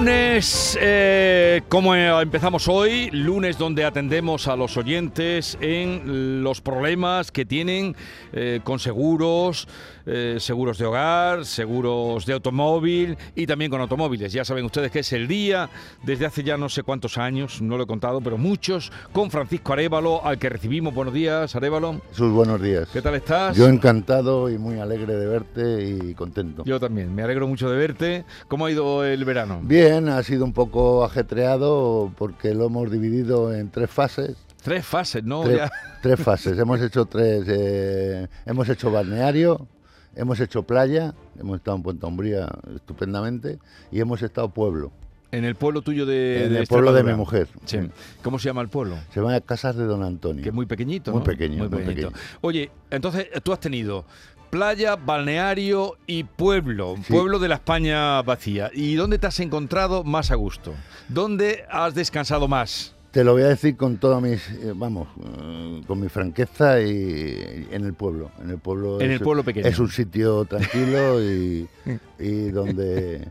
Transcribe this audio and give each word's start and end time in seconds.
Lunes, 0.00 0.78
eh, 0.80 1.60
como 1.68 1.94
empezamos 1.94 2.68
hoy, 2.68 3.10
lunes 3.10 3.58
donde 3.58 3.84
atendemos 3.84 4.48
a 4.48 4.56
los 4.56 4.78
oyentes 4.78 5.58
en 5.60 6.42
los 6.42 6.62
problemas 6.62 7.30
que 7.30 7.44
tienen 7.44 7.94
eh, 8.32 8.60
con 8.64 8.78
seguros, 8.78 9.68
eh, 10.06 10.38
seguros 10.40 10.78
de 10.78 10.86
hogar, 10.86 11.44
seguros 11.44 12.24
de 12.24 12.32
automóvil 12.32 13.18
y 13.34 13.46
también 13.46 13.70
con 13.70 13.82
automóviles. 13.82 14.32
Ya 14.32 14.42
saben 14.42 14.64
ustedes 14.64 14.90
que 14.90 15.00
es 15.00 15.12
el 15.12 15.28
día, 15.28 15.68
desde 16.02 16.24
hace 16.24 16.42
ya 16.42 16.56
no 16.56 16.70
sé 16.70 16.82
cuántos 16.82 17.18
años, 17.18 17.60
no 17.60 17.76
lo 17.76 17.84
he 17.84 17.86
contado, 17.86 18.22
pero 18.22 18.38
muchos, 18.38 18.90
con 19.12 19.30
Francisco 19.30 19.74
Arevalo, 19.74 20.24
al 20.24 20.38
que 20.38 20.48
recibimos. 20.48 20.94
Buenos 20.94 21.12
días, 21.12 21.54
Arevalo. 21.54 22.00
Sus 22.12 22.32
buenos 22.32 22.62
días. 22.62 22.88
¿Qué 22.90 23.02
tal 23.02 23.16
estás? 23.16 23.54
Yo 23.54 23.68
encantado 23.68 24.48
y 24.48 24.56
muy 24.56 24.78
alegre 24.78 25.14
de 25.14 25.26
verte 25.26 25.84
y 25.84 26.14
contento. 26.14 26.64
Yo 26.64 26.80
también, 26.80 27.14
me 27.14 27.22
alegro 27.22 27.46
mucho 27.46 27.68
de 27.68 27.76
verte. 27.76 28.24
¿Cómo 28.48 28.64
ha 28.64 28.70
ido 28.70 29.04
el 29.04 29.24
verano? 29.26 29.60
Bien, 29.62 29.89
ha 29.90 30.22
sido 30.22 30.44
un 30.44 30.52
poco 30.52 31.04
ajetreado 31.04 32.12
porque 32.16 32.54
lo 32.54 32.66
hemos 32.66 32.90
dividido 32.90 33.52
en 33.54 33.70
tres 33.70 33.90
fases. 33.90 34.36
Tres 34.62 34.84
fases, 34.84 35.24
¿no? 35.24 35.42
Tres, 35.42 35.56
Ya. 35.56 35.70
tres 36.02 36.20
fases. 36.24 36.58
hemos 36.58 36.80
hecho 36.80 37.06
tres. 37.06 37.44
eh, 37.48 38.28
hemos 38.46 38.68
hecho 38.68 38.90
balneario, 38.90 39.66
hemos 40.14 40.38
hecho 40.40 40.62
playa, 40.64 41.14
hemos 41.38 41.56
estado 41.58 41.76
en 41.78 41.82
Puente 41.82 42.06
Umbría 42.06 42.48
estupendamente 42.74 43.58
y 43.90 44.00
hemos 44.00 44.22
estado 44.22 44.48
pueblo. 44.50 44.92
En 45.32 45.44
el 45.44 45.54
pueblo 45.54 45.80
tuyo 45.82 46.06
de... 46.06 46.46
en 46.46 46.52
de 46.54 46.58
el 46.60 46.66
pueblo 46.66 46.92
de 46.92 47.04
mi 47.04 47.14
mujer. 47.14 47.46
Sí. 47.64 47.78
¿Cómo 48.22 48.38
se 48.40 48.46
llama 48.48 48.62
el 48.62 48.68
pueblo? 48.68 48.96
Se 49.14 49.20
llama 49.20 49.40
Casas 49.40 49.76
de 49.76 49.84
Don 49.84 50.02
Antonio. 50.02 50.42
Que 50.42 50.48
es 50.48 50.54
muy 50.54 50.66
pequeñito. 50.66 51.12
Muy 51.12 51.20
¿no? 51.20 51.24
pequeño, 51.24 51.68
muy 51.68 51.82
pequeño. 51.84 52.10
Oye, 52.40 52.70
entonces 52.90 53.28
tú 53.44 53.52
has 53.52 53.60
tenido 53.60 54.04
playa, 54.50 54.96
balneario 54.96 55.96
y 56.06 56.24
pueblo, 56.24 56.96
Sí. 57.06 57.12
pueblo 57.12 57.38
de 57.38 57.48
la 57.48 57.54
España 57.56 58.20
vacía. 58.22 58.70
¿Y 58.74 58.94
dónde 58.96 59.18
te 59.18 59.26
has 59.26 59.40
encontrado 59.40 60.04
más 60.04 60.30
a 60.30 60.34
gusto? 60.34 60.74
¿Dónde 61.08 61.64
has 61.70 61.94
descansado 61.94 62.48
más? 62.48 62.94
Te 63.12 63.24
lo 63.24 63.32
voy 63.32 63.42
a 63.42 63.48
decir 63.48 63.76
con 63.76 63.96
toda 63.96 64.20
mis, 64.20 64.48
eh, 64.50 64.72
vamos, 64.72 65.08
eh, 65.20 65.82
con 65.88 65.98
mi 65.98 66.08
franqueza 66.08 66.80
y, 66.80 66.90
y 66.90 67.68
en 67.72 67.84
el 67.84 67.92
pueblo. 67.94 68.30
En 68.40 68.50
el 68.50 68.58
pueblo. 68.58 69.00
En 69.00 69.10
es- 69.10 69.18
el 69.18 69.24
pueblo 69.24 69.42
pequeño. 69.42 69.66
Es 69.66 69.80
un 69.80 69.90
sitio 69.90 70.44
tranquilo 70.44 71.20
y, 71.20 71.68
y 72.20 72.50
donde 72.50 73.26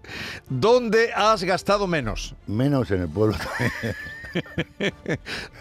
¿Dónde 0.49 1.13
has 1.13 1.45
gastado 1.45 1.87
menos? 1.87 2.35
menos 2.45 2.91
en 2.91 3.03
el 3.03 3.07
pueblo. 3.07 3.37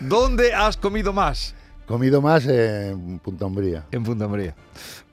¿Dónde 0.01 0.53
has 0.53 0.77
comido 0.77 1.13
más? 1.13 1.55
Comido 1.89 2.21
más 2.21 2.47
en 2.47 3.19
Punta 3.19 3.47
Umbría. 3.47 3.87
En 3.91 4.05
Punta 4.05 4.29
María. 4.29 4.55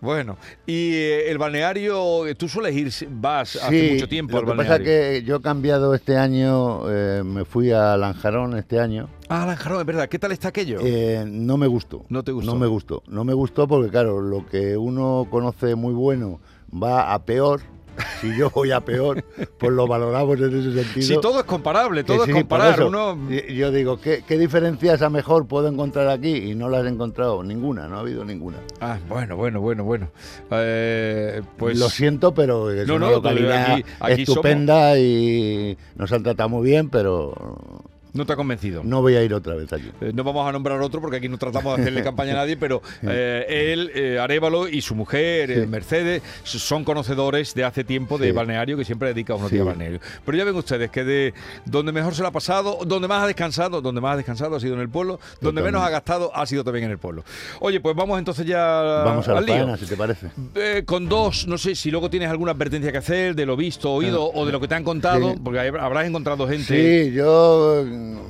Bueno, 0.02 0.38
y 0.66 0.94
eh, 0.94 1.32
el 1.32 1.38
balneario, 1.38 2.24
tú 2.36 2.50
sueles 2.50 2.76
ir, 2.76 3.08
vas 3.12 3.56
hace 3.56 3.94
mucho 3.94 4.10
tiempo 4.10 4.34
lo 4.34 4.40
al 4.40 4.44
que 4.44 4.50
balneario. 4.50 4.84
pasa 4.86 4.92
es 4.92 5.20
que 5.20 5.24
yo 5.26 5.38
he 5.38 5.42
cambiado 5.42 5.96
este 5.96 6.18
año, 6.18 6.82
eh, 6.92 7.24
me 7.24 7.46
fui 7.46 7.72
a 7.72 7.96
Lanjarón 7.96 8.58
este 8.58 8.82
año. 8.82 9.08
Ah, 9.30 9.46
Lanjarón, 9.46 9.80
es 9.80 9.86
verdad. 9.86 10.10
¿Qué 10.10 10.20
tal 10.20 10.34
está 10.34 10.50
aquello? 10.50 10.80
Eh, 10.82 11.24
no 11.26 11.56
me 11.56 11.68
gustó. 11.68 12.06
¿No 12.10 12.24
te 12.24 12.34
gustó? 12.34 12.52
No 12.52 12.60
me 12.60 12.68
gustó. 12.68 13.04
No 13.08 13.24
me 13.24 13.34
gustó 13.34 13.70
porque, 13.70 13.90
claro, 13.90 14.20
lo 14.20 14.46
que 14.46 14.76
uno 14.76 15.28
conoce 15.32 15.76
muy 15.76 15.94
bueno 15.94 16.42
va 16.72 17.14
a 17.14 17.24
peor. 17.24 17.62
Si 18.22 18.36
yo 18.38 18.50
voy 18.50 18.72
a 18.72 18.82
peor, 18.82 19.24
pues 19.58 19.72
lo 19.72 19.88
valoramos 19.88 20.38
en 20.40 20.60
ese 20.60 20.74
sentido. 20.84 21.08
Si 21.08 21.22
todo 21.22 21.40
es 21.40 21.46
comparable, 21.46 22.04
todo 22.04 22.26
sí, 22.26 22.32
es 22.32 22.36
comparar. 22.38 22.82
Uno... 22.84 23.18
Yo 23.30 23.72
digo, 23.72 24.00
¿qué, 24.00 24.24
¿qué 24.28 24.38
diferencias 24.38 25.02
a 25.02 25.10
mejor 25.10 25.48
puedo 25.48 25.68
encontrar 25.68 26.08
aquí? 26.10 26.36
Y 26.36 26.56
no 26.56 26.70
las 26.70 26.86
he 26.86 26.90
encontrado 26.90 27.44
ninguna, 27.44 27.88
no 27.88 27.98
ha 27.98 28.00
habido 28.02 28.26
ninguna. 28.26 28.58
Ah, 28.82 28.98
bueno, 29.08 29.36
bueno, 29.38 29.62
bueno, 29.62 29.84
bueno. 29.84 30.10
Eh, 30.52 31.42
pues 31.58 31.78
Lo 31.80 31.90
siento, 31.90 32.34
pero 32.34 32.72
es 32.72 32.88
No, 32.88 32.96
una 32.96 33.08
no, 33.08 33.12
localidad 33.14 33.74
aquí- 33.74 33.84
aquí 34.00 34.22
estupenda 34.24 34.98
y 35.00 35.78
nos 35.96 36.12
han 36.12 36.24
tratado 36.24 36.50
muy 36.50 36.66
bien, 36.68 36.90
pero 36.90 37.84
no 38.16 38.26
te 38.26 38.34
ha 38.34 38.36
convencido. 38.36 38.82
no 38.84 39.02
voy 39.02 39.16
a 39.16 39.24
ir 39.24 39.34
otra 39.34 39.54
vez 39.56 39.72
allí. 39.74 39.92
Eh, 40.02 40.12
No 40.14 40.24
vamos 40.24 40.48
a 40.48 40.52
nombrar 40.52 40.82
otro 40.82 41.02
porque 41.02 41.18
aquí 41.18 41.30
no 41.30 41.38
tratamos 41.38 41.76
de 41.76 41.84
hacerle 41.84 42.02
campaña 42.04 42.32
a 42.34 42.36
nadie, 42.38 42.58
pero 42.58 42.82
eh, 43.04 43.46
él, 43.74 43.92
eh, 43.94 44.18
Arevalo 44.20 44.68
y 44.68 44.82
su 44.82 44.96
mujer, 44.96 45.52
eh, 45.52 45.62
Sí. 45.62 45.68
Mercedes, 45.68 46.22
son 46.44 46.84
conocedores 46.84 47.54
de 47.54 47.64
hace 47.64 47.84
tiempo 47.84 48.18
de 48.18 48.28
Sí. 48.28 48.32
balneario 48.32 48.78
que 48.78 48.86
siempre 48.86 49.10
dedica 49.10 49.36
unos 49.36 49.50
Sí. 49.50 49.56
días 49.56 49.68
a 49.68 49.70
balneario. 49.70 50.00
Pero 50.26 50.38
ya 50.38 50.44
ven 50.46 50.56
ustedes 50.56 50.90
que 50.90 51.04
de 51.04 51.34
donde 51.66 51.92
mejor 51.92 52.16
se 52.16 52.22
lo 52.22 52.30
ha 52.30 52.32
pasado, 52.32 52.80
donde 52.86 53.08
más 53.08 53.24
ha 53.24 53.28
descansado, 53.28 53.82
donde 53.82 54.02
más 54.02 54.14
ha 54.14 54.18
descansado 54.18 54.56
ha 54.56 54.60
sido 54.60 54.74
en 54.76 54.82
el 54.82 54.90
pueblo, 54.90 55.20
donde 55.42 55.62
menos 55.62 55.82
ha 55.84 55.90
gastado 55.90 56.32
ha 56.36 56.46
sido 56.46 56.64
también 56.64 56.86
en 56.86 56.92
el 56.92 56.98
pueblo. 56.98 57.24
Oye, 57.60 57.80
pues 57.80 57.96
vamos 57.96 58.18
entonces 58.20 58.46
ya 58.46 59.04
Vamos 59.06 59.28
a 59.28 59.34
la 59.34 59.38
al 59.40 59.46
lío. 59.46 59.78
si 59.78 59.86
te 59.86 59.98
parece. 59.98 60.28
Eh, 60.56 60.84
con 60.86 61.08
dos, 61.10 61.48
no 61.48 61.58
sé 61.58 61.76
si 61.76 61.92
luego 61.92 62.10
tienes 62.10 62.30
alguna 62.30 62.52
advertencia 62.52 62.92
que 62.92 62.98
hacer 62.98 63.36
de 63.36 63.46
lo 63.46 63.56
visto, 63.58 63.92
oído 63.92 64.32
o 64.32 64.46
de 64.46 64.52
lo 64.52 64.60
que 64.62 64.68
te 64.68 64.76
han 64.76 64.84
contado, 64.84 65.36
porque 65.44 65.60
habrás 65.60 66.06
encontrado 66.08 66.48
gente. 66.48 67.08
Sí, 67.10 67.14
yo 67.14 67.84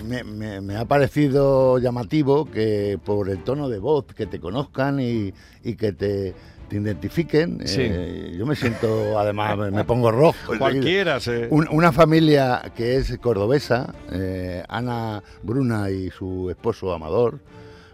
me, 0.03 0.23
me- 0.23 0.61
me 0.61 0.75
ha 0.77 0.85
parecido 0.85 1.77
llamativo 1.79 2.45
que 2.49 2.99
por 3.03 3.29
el 3.29 3.43
tono 3.43 3.69
de 3.69 3.79
voz, 3.79 4.05
que 4.05 4.25
te 4.25 4.39
conozcan 4.39 4.99
y, 4.99 5.33
y 5.63 5.75
que 5.75 5.91
te, 5.93 6.33
te 6.69 6.75
identifiquen. 6.77 7.59
Sí. 7.67 7.81
eh, 7.81 8.35
yo 8.37 8.45
me 8.45 8.55
siento, 8.55 9.19
además, 9.19 9.57
me- 9.57 9.71
me 9.71 9.83
pongo 9.83 10.11
rojo. 10.11 10.35
Cualquiera 10.57 11.19
se. 11.19 11.47
Un- 11.49 11.67
una 11.71 11.91
familia 11.91 12.71
que 12.75 12.95
es 12.97 13.17
cordobesa, 13.19 13.93
eh, 14.11 14.63
Ana 14.69 15.21
Bruna 15.43 15.89
y 15.89 16.09
su 16.11 16.49
esposo 16.49 16.93
Amador, 16.93 17.39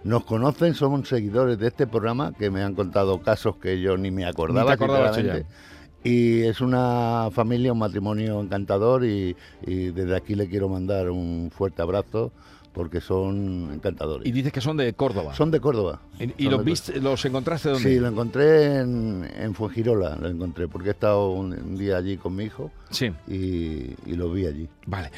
nos 0.04 0.24
conocen, 0.24 0.74
son 0.74 1.06
seguidores 1.06 1.60
de 1.60 1.68
este 1.68 1.86
programa 1.86 2.34
que 2.38 2.50
me 2.50 2.64
han 2.64 2.74
contado 2.74 3.22
casos 3.22 3.58
que 3.58 3.80
yo 3.80 3.98
ni 3.98 4.10
me 4.10 4.26
acordaba. 4.26 4.72
Ni 4.72 4.78
te 4.78 4.84
sinceramente. 5.20 5.71
Y 6.04 6.42
es 6.42 6.62
una 6.62 7.30
familia, 7.32 7.74
un 7.74 7.80
matrimonio 7.80 8.42
encantador 8.42 9.06
y, 9.06 9.36
y 9.66 9.88
desde 9.92 10.16
aquí 10.16 10.36
le 10.36 10.48
quiero 10.48 10.68
mandar 10.70 11.10
un 11.12 11.52
fuerte 11.56 11.82
abrazo 11.82 12.32
porque 12.74 13.02
son 13.02 13.70
encantadores. 13.74 14.26
Y 14.26 14.32
dices 14.32 14.54
que 14.54 14.62
son 14.62 14.78
de 14.78 14.94
Córdoba. 14.94 15.36
son 15.36 15.52
de 15.52 15.60
Córdoba. 15.60 16.00
¿Y, 16.38 16.48
los 16.48 16.64
viste, 16.64 17.00
los 17.02 17.24
encontraste 17.26 17.70
dónde? 17.70 17.90
Sí, 17.90 18.00
lo 18.00 18.08
encontré 18.08 18.78
en, 18.80 19.30
en 19.38 19.54
Fuengirola, 19.54 20.16
lo 20.16 20.30
encontré 20.30 20.68
porque 20.70 20.88
he 20.90 20.92
estado 20.92 21.32
un, 21.32 21.52
un 21.54 21.78
día 21.78 21.98
allí 21.98 22.16
con 22.18 22.36
mi 22.36 22.46
hijo 22.46 22.72
Sí, 22.90 23.12
y, 23.28 23.94
y 24.06 24.16
lo 24.16 24.32
vi 24.32 24.46
allí. 24.46 24.70
vale. 24.88 25.12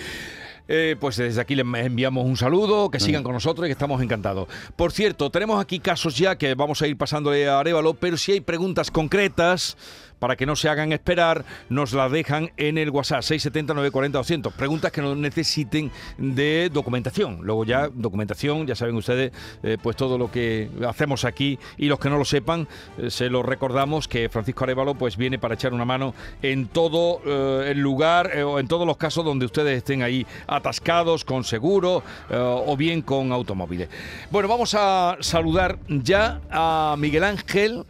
Eh, 0.70 0.96
pues 0.98 1.18
desde 1.18 1.42
aquí 1.42 1.56
les 1.56 1.66
enviamos 1.66 2.26
un 2.26 2.38
saludo, 2.38 2.90
que 2.90 3.00
sigan 3.00 3.22
con 3.22 3.34
nosotros 3.34 3.66
y 3.66 3.68
que 3.68 3.74
estamos 3.74 4.02
encantados. 4.02 4.48
Por 4.78 4.94
cierto, 4.94 5.30
tenemos 5.30 5.60
aquí 5.62 5.80
casos 5.80 6.18
ya 6.18 6.38
que 6.38 6.56
vamos 6.56 6.82
a 6.82 6.88
ir 6.88 6.98
pasándole 6.98 7.50
a 7.50 7.60
Arevalo, 7.60 7.96
pero 7.96 8.16
si 8.16 8.32
hay 8.32 8.40
preguntas 8.40 8.90
concretas, 8.90 9.76
para 10.24 10.38
que 10.38 10.46
no 10.46 10.56
se 10.56 10.70
hagan 10.70 10.94
esperar, 10.94 11.44
nos 11.68 11.92
las 11.92 12.10
dejan 12.10 12.50
en 12.56 12.78
el 12.78 12.92
WhatsApp 12.92 13.24
670 13.24 13.74
940 13.74 14.18
200. 14.20 14.54
Preguntas 14.54 14.90
que 14.90 15.02
no 15.02 15.16
necesiten 15.16 15.92
de 16.18 16.70
documentación. 16.72 17.40
Luego 17.42 17.66
ya, 17.66 17.90
documentación, 17.94 18.66
ya 18.66 18.74
saben 18.74 18.96
ustedes, 18.96 19.34
eh, 19.64 19.78
pues 19.84 19.98
todo 19.98 20.18
lo 20.18 20.32
que 20.32 20.70
hacemos 20.88 21.26
aquí 21.26 21.60
y 21.78 21.88
los 21.88 22.00
que 22.00 22.10
no 22.10 22.18
lo 22.18 22.24
sepan, 22.24 22.70
eh, 22.98 23.10
se 23.10 23.30
lo 23.30 23.44
recordamos 23.44 24.08
que 24.08 24.30
Francisco 24.30 24.64
Arevalo 24.64 24.96
pues 24.96 25.18
viene 25.18 25.40
para 25.40 25.56
echar 25.56 25.74
una 25.74 25.84
mano 25.84 26.16
en 26.42 26.68
todo 26.68 27.20
eh, 27.26 27.72
el 27.72 27.80
lugar 27.80 28.32
o 28.46 28.60
en 28.62 28.68
todos 28.70 28.88
los 28.88 28.96
casos 28.96 29.26
donde 29.26 29.46
ustedes 29.46 29.76
estén 29.76 30.04
ahí 30.04 30.26
atascados 30.48 31.26
con 31.26 31.44
seguro 31.44 32.02
o 32.32 32.78
bien 32.78 33.02
con 33.02 33.34
automóviles. 33.34 33.90
Bueno, 34.32 34.48
vamos 34.48 34.74
a 34.74 35.18
saludar 35.20 35.80
ya 35.90 36.40
a 36.50 36.96
Miguel 36.98 37.26
Ángel. 37.26 37.84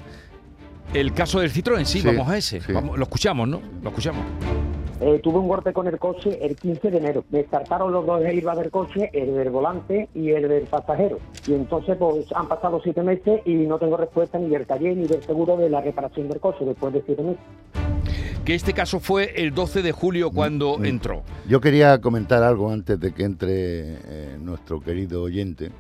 El 0.94 1.14
caso 1.14 1.40
del 1.40 1.52
Citroën, 1.52 1.86
sí, 1.86 2.02
Sí, 2.02 2.08
vamos 2.08 2.28
a 2.30 2.38
ese. 2.38 2.62
sí. 2.62 2.72
Vamos- 2.72 2.98
lo 2.98 3.04
escuchamos, 3.04 3.48
¿no? 3.48 3.62
Lo 3.82 3.90
escuchamos. 3.90 4.24
Eh, 5.02 5.20
tuve 5.22 5.40
un 5.40 5.48
golpe 5.50 5.74
con 5.74 5.88
el 5.88 5.98
coche 5.98 6.38
el 6.46 6.56
15 6.56 6.90
de 6.92 6.98
enero. 6.98 7.26
Me 7.30 7.44
startaron 7.44 7.92
los 7.92 8.06
dos 8.06 8.24
airbags 8.24 8.60
del 8.60 8.72
coche, 8.72 9.10
el 9.12 9.34
del 9.36 9.50
volante 9.50 10.08
y 10.14 10.30
el 10.30 10.48
del 10.48 10.64
pasajero. 10.64 11.20
Y 11.48 11.54
entonces 11.54 11.98
pues 11.98 12.26
han 12.34 12.48
pasado 12.48 12.80
siete 12.84 13.02
meses 13.04 13.42
y 13.46 13.54
no 13.54 13.80
tengo 13.80 13.98
respuesta 13.98 14.38
ni 14.38 14.50
del 14.50 14.66
taller 14.66 14.96
ni 14.96 15.08
del 15.08 15.22
seguro 15.24 15.58
de 15.58 15.70
la 15.70 15.82
reparación 15.82 16.30
del 16.30 16.40
coche 16.40 16.64
después 16.64 16.94
de 16.94 17.02
siete 17.06 17.22
meses. 17.22 17.42
Que 18.46 18.56
este 18.56 18.74
caso 18.74 19.00
fue 19.00 19.34
el 19.42 19.54
12 19.54 19.82
de 19.82 19.92
julio 19.92 20.30
cuando 20.32 20.78
Mm. 20.78 20.86
entró. 20.86 21.24
Yo 21.50 21.60
quería 21.60 22.00
comentar 22.00 22.44
algo 22.44 22.70
antes 22.72 22.98
de 23.00 23.14
que 23.14 23.24
entre 23.24 23.50
eh, 24.06 24.38
nuestro 24.40 24.80
querido 24.80 25.24
oyente, 25.24 25.72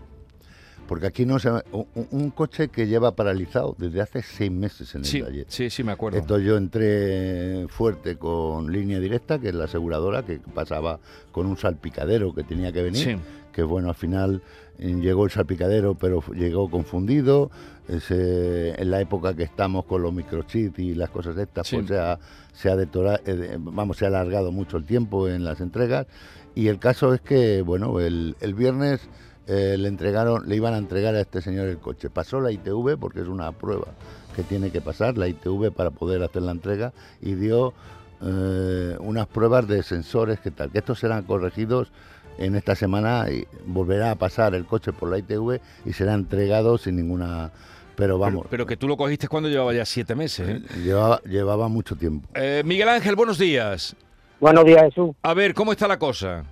Porque 0.88 1.08
aquí 1.08 1.26
no 1.26 1.40
se... 1.40 1.50
Un, 1.72 1.86
un 2.12 2.30
coche 2.32 2.68
que 2.68 2.88
lleva 2.88 3.16
paralizado 3.16 3.76
desde 3.78 4.02
hace 4.02 4.22
seis 4.22 4.52
meses 4.52 4.94
en 4.96 5.02
el 5.02 5.06
Sí, 5.06 5.22
taller. 5.22 5.46
sí, 5.48 5.70
sí, 5.70 5.84
me 5.84 5.92
acuerdo. 5.94 6.18
Esto 6.20 6.40
yo 6.40 6.58
entré 6.58 7.66
fuerte 7.70 8.18
con 8.18 8.72
línea 8.72 9.00
directa, 9.00 9.40
que 9.40 9.50
es 9.50 9.56
la 9.56 9.66
aseguradora, 9.66 10.24
que 10.24 10.40
pasaba 10.54 11.00
con 11.32 11.46
un 11.48 11.58
salpicadero 11.58 12.34
que 12.34 12.44
tenía 12.44 12.72
que 12.72 12.84
venir. 12.84 13.04
Sí. 13.04 13.16
Que 13.54 13.64
bueno, 13.64 13.90
al 13.90 13.96
final 13.96 14.42
eh, 14.80 14.96
llegó 15.00 15.26
el 15.26 15.32
salpicadero, 15.32 15.96
pero 15.96 16.22
llegó 16.34 16.70
confundido. 16.70 17.50
Ese- 17.88 18.80
en 18.82 18.92
la 18.92 19.02
época 19.02 19.36
que 19.36 19.44
estamos 19.44 19.86
con 19.86 20.02
los 20.02 20.14
microchips 20.14 20.80
y 20.80 20.96
las 20.96 21.10
cosas 21.10 21.38
estas, 21.38 21.68
Sí. 21.68 21.76
pues 21.78 21.88
se 21.90 21.98
ha, 22.00 22.18
se 22.54 22.70
ha 22.70 22.76
detora- 22.76 23.22
eh, 23.26 23.58
vamos, 23.60 23.98
se 23.98 24.06
ha 24.06 24.08
alargado 24.08 24.52
mucho 24.52 24.78
el 24.78 24.86
tiempo 24.86 25.28
en 25.28 25.44
las 25.44 25.62
entregas. 25.62 26.08
Y 26.56 26.68
el 26.68 26.80
caso 26.80 27.14
es 27.14 27.22
que, 27.22 27.62
bueno, 27.62 28.00
el, 28.00 28.36
el 28.42 28.54
viernes 28.54 29.02
eh, 29.48 29.76
le 29.78 29.88
entregaron, 29.88 30.48
le 30.48 30.56
iban 30.56 30.74
a 30.74 30.78
entregar 30.78 31.16
a 31.16 31.22
este 31.22 31.42
señor 31.42 31.68
el 31.68 31.78
coche. 31.78 32.10
Pasó 32.10 32.40
la 32.40 32.52
ITV 32.52 32.98
porque 32.98 33.22
es 33.22 33.28
una 33.28 33.52
prueba 33.52 33.88
que 34.36 34.44
tiene 34.44 34.72
que 34.72 34.82
pasar 34.82 35.18
la 35.18 35.28
ITV 35.28 35.72
para 35.72 35.92
poder 35.92 36.24
hacer 36.24 36.42
la 36.42 36.52
entrega 36.52 36.94
y 37.22 37.36
dio 37.36 37.74
eh, 38.22 38.96
unas 39.00 39.28
pruebas 39.28 39.68
de 39.68 39.84
sensores 39.84 40.40
que 40.40 40.52
tal, 40.52 40.72
que 40.72 40.80
estos 40.80 41.00
serán 41.00 41.24
corregidos 41.24 41.92
en 42.38 42.56
esta 42.56 42.76
semana 42.76 43.30
y 43.30 43.46
volverá 43.66 44.12
a 44.12 44.16
pasar 44.16 44.56
el 44.56 44.66
coche 44.66 44.92
por 44.94 45.10
la 45.10 45.18
ITV 45.20 45.60
y 45.86 45.94
será 45.94 46.14
entregado 46.14 46.78
sin 46.78 46.96
ninguna 46.96 47.52
pero 47.96 48.18
vamos 48.18 48.42
Pero, 48.44 48.50
pero 48.50 48.66
que 48.66 48.76
tú 48.78 48.88
lo 48.88 48.98
cogiste 48.98 49.28
cuando 49.28 49.50
llevaba 49.50 49.72
ya 49.74 49.86
siete 49.86 50.16
meses. 50.16 50.50
¿eh? 50.50 50.62
llevaba, 50.84 51.22
llevaba 51.24 51.68
mucho 51.68 51.96
tiempo 51.96 52.28
Eh, 52.34 52.64
Miguel 52.66 52.90
Ángel, 52.90 53.16
buenos 53.16 53.38
días. 53.38 53.96
Buenos 54.40 54.66
días, 54.66 54.82
Jesús. 54.86 55.12
A 55.22 55.34
ver, 55.34 55.54
¿cómo 55.54 55.72
está 55.72 55.88
la 55.88 56.00
cosa? 56.00 56.44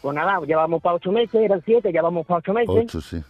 Pues 0.00 0.14
nada, 0.14 0.40
llevamos 0.46 0.80
para 0.82 0.96
ocho 0.96 1.12
meses, 1.12 1.34
eran 1.34 1.62
siete, 1.64 1.92
ya 1.92 2.02
vamos 2.02 2.26
para 2.26 2.38
ocho 2.38 2.52
meses. 2.54 2.84
ocho 2.84 3.00
sí 3.00 3.22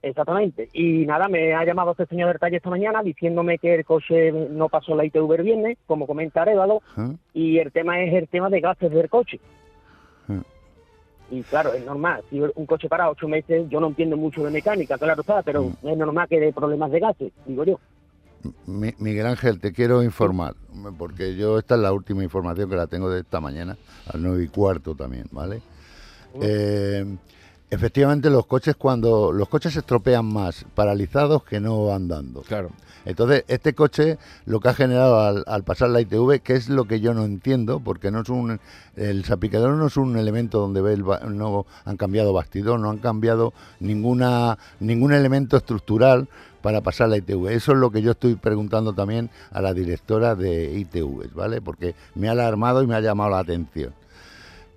Exactamente. 0.00 0.68
Y 0.72 1.04
nada, 1.06 1.28
me 1.28 1.54
ha 1.54 1.64
llamado 1.64 1.90
este 1.90 2.06
señor 2.06 2.28
del 2.28 2.38
taller 2.38 2.58
esta 2.58 2.70
mañana 2.70 3.02
diciéndome 3.02 3.58
que 3.58 3.74
el 3.74 3.84
coche 3.84 4.30
no 4.30 4.68
pasó 4.68 4.94
la 4.94 5.04
ITV 5.04 5.34
el 5.34 5.42
viernes, 5.42 5.78
como 5.86 6.06
comenta 6.06 6.42
Arevalo, 6.42 6.82
¿Eh? 6.96 7.16
y 7.34 7.58
el 7.58 7.72
tema 7.72 8.00
es 8.00 8.14
el 8.14 8.28
tema 8.28 8.48
de 8.48 8.60
gases 8.60 8.90
del 8.92 9.08
coche. 9.10 9.40
Mm. 10.28 10.38
Y 11.30 11.42
claro, 11.42 11.74
es 11.74 11.84
normal, 11.84 12.22
si 12.30 12.40
un 12.40 12.66
coche 12.66 12.88
para 12.88 13.10
ocho 13.10 13.26
meses, 13.28 13.68
yo 13.68 13.80
no 13.80 13.88
entiendo 13.88 14.16
mucho 14.16 14.44
de 14.44 14.50
mecánica, 14.50 14.96
claro 14.98 15.20
está, 15.22 15.42
pero 15.42 15.64
Mm. 15.64 15.88
es 15.88 15.96
normal 15.98 16.28
que 16.28 16.38
dé 16.40 16.52
problemas 16.52 16.90
de 16.92 17.00
gases, 17.00 17.32
digo 17.44 17.64
yo. 17.64 17.80
Mi- 18.66 18.94
Miguel 18.98 19.26
Ángel, 19.26 19.58
te 19.60 19.72
quiero 19.72 20.02
informar, 20.04 20.54
porque 20.96 21.34
yo 21.34 21.58
esta 21.58 21.74
es 21.74 21.80
la 21.80 21.92
última 21.92 22.22
información 22.22 22.70
que 22.70 22.76
la 22.76 22.86
tengo 22.86 23.10
de 23.10 23.20
esta 23.22 23.40
mañana, 23.40 23.76
a 24.06 24.12
las 24.12 24.22
nueve 24.22 24.44
y 24.44 24.48
cuarto 24.48 24.94
también, 24.94 25.24
¿vale? 25.32 25.60
Eh, 26.40 27.16
efectivamente, 27.70 28.30
los 28.30 28.46
coches 28.46 28.76
cuando 28.76 29.32
los 29.32 29.48
coches 29.48 29.72
se 29.72 29.80
estropean 29.80 30.26
más 30.26 30.64
paralizados 30.74 31.44
que 31.44 31.60
no 31.60 31.92
andando. 31.92 32.42
Claro. 32.42 32.70
Entonces, 33.04 33.44
este 33.48 33.74
coche 33.74 34.18
lo 34.44 34.60
que 34.60 34.68
ha 34.68 34.74
generado 34.74 35.20
al, 35.20 35.44
al 35.46 35.64
pasar 35.64 35.88
la 35.88 36.00
ITV, 36.00 36.40
que 36.42 36.54
es 36.54 36.68
lo 36.68 36.84
que 36.84 37.00
yo 37.00 37.14
no 37.14 37.24
entiendo, 37.24 37.80
porque 37.80 38.10
no 38.10 38.20
es 38.20 38.28
un 38.28 38.60
el 38.96 39.24
salpicadero 39.24 39.76
no 39.76 39.86
es 39.86 39.96
un 39.96 40.18
elemento 40.18 40.58
donde 40.58 40.82
ve 40.82 40.92
el 40.92 41.04
no 41.04 41.64
han 41.84 41.96
cambiado 41.96 42.32
bastidor, 42.32 42.80
no 42.80 42.90
han 42.90 42.98
cambiado 42.98 43.54
ninguna 43.80 44.58
ningún 44.80 45.12
elemento 45.12 45.56
estructural 45.56 46.28
para 46.60 46.80
pasar 46.82 47.08
la 47.08 47.16
ITV. 47.16 47.48
Eso 47.48 47.72
es 47.72 47.78
lo 47.78 47.90
que 47.90 48.02
yo 48.02 48.10
estoy 48.10 48.34
preguntando 48.34 48.92
también 48.92 49.30
a 49.52 49.62
la 49.62 49.72
directora 49.72 50.34
de 50.34 50.78
ITV, 50.78 51.32
¿vale? 51.34 51.62
Porque 51.62 51.94
me 52.14 52.28
ha 52.28 52.32
alarmado 52.32 52.82
y 52.82 52.86
me 52.86 52.94
ha 52.94 53.00
llamado 53.00 53.30
la 53.30 53.38
atención. 53.38 53.94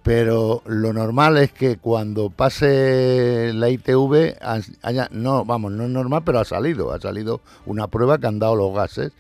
Pero 0.04 0.64
lo 0.66 0.94
normal 0.94 1.38
es 1.38 1.52
que 1.52 1.78
cuando 1.78 2.32
pase 2.32 3.52
la 3.54 3.70
ITV 3.70 4.36
haya, 4.82 5.08
no, 5.12 5.46
vamos, 5.46 5.72
no 5.72 5.84
es 5.84 5.90
normal, 5.90 6.24
pero 6.26 6.40
ha 6.40 6.46
salido, 6.46 6.92
ha 6.92 7.00
salido 7.00 7.42
una 7.68 7.88
prueba 7.88 8.18
que 8.18 8.28
han 8.28 8.40
dado 8.40 8.56
los 8.56 8.74
gases. 8.74 9.12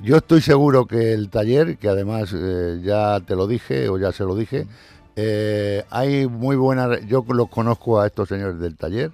Yo 0.00 0.16
estoy 0.16 0.40
seguro 0.40 0.86
que 0.86 1.12
el 1.12 1.30
taller, 1.30 1.78
que 1.78 1.88
además 1.88 2.34
eh, 2.36 2.80
ya 2.82 3.20
te 3.20 3.36
lo 3.36 3.46
dije 3.46 3.88
o 3.88 3.98
ya 3.98 4.12
se 4.12 4.24
lo 4.24 4.34
dije, 4.34 4.66
eh, 5.14 5.84
hay 5.90 6.26
muy 6.26 6.56
buena, 6.56 7.00
yo 7.06 7.24
los 7.28 7.48
conozco 7.48 8.00
a 8.00 8.06
estos 8.06 8.28
señores 8.28 8.58
del 8.58 8.76
taller 8.76 9.12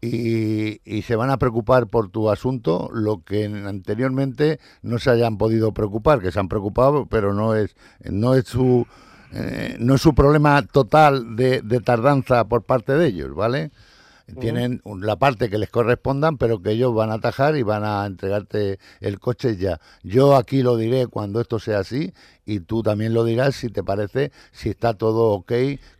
y, 0.00 0.80
y 0.84 1.02
se 1.02 1.16
van 1.16 1.30
a 1.30 1.36
preocupar 1.36 1.88
por 1.88 2.08
tu 2.10 2.30
asunto, 2.30 2.90
lo 2.92 3.22
que 3.22 3.44
anteriormente 3.44 4.58
no 4.82 4.98
se 4.98 5.10
hayan 5.10 5.36
podido 5.36 5.72
preocupar, 5.72 6.20
que 6.20 6.32
se 6.32 6.40
han 6.40 6.48
preocupado, 6.48 7.06
pero 7.06 7.34
no 7.34 7.54
es, 7.54 7.76
no 8.04 8.34
es 8.34 8.46
su 8.46 8.86
eh, 9.32 9.76
no 9.78 9.94
es 9.94 10.00
su 10.00 10.14
problema 10.14 10.62
total 10.62 11.36
de 11.36 11.80
tardanza 11.84 12.44
por 12.44 12.62
parte 12.62 12.92
de 12.92 13.06
ellos, 13.06 13.34
¿vale? 13.34 13.70
Tienen 14.40 14.80
un- 14.84 15.04
la 15.06 15.16
parte 15.16 15.50
que 15.50 15.58
les 15.58 15.70
correspondan, 15.70 16.38
pero 16.38 16.60
que 16.62 16.70
ellos 16.70 16.94
van 16.94 17.10
a 17.10 17.14
atajar 17.14 17.56
y 17.56 17.62
van 17.62 17.84
a 17.84 18.06
entregarte 18.06 18.78
el 19.00 19.18
coche 19.20 19.56
ya. 19.56 19.80
Yo 20.02 20.36
aquí 20.36 20.62
lo 20.62 20.76
diré 20.76 21.06
cuando 21.06 21.40
esto 21.40 21.58
sea 21.58 21.80
así 21.80 22.12
y 22.44 22.60
tú 22.60 22.82
también 22.82 23.14
lo 23.14 23.24
dirás 23.24 23.54
si 23.54 23.68
te 23.68 23.82
parece, 23.84 24.32
si 24.50 24.70
está 24.70 24.94
todo 24.94 25.30
ok, 25.32 25.52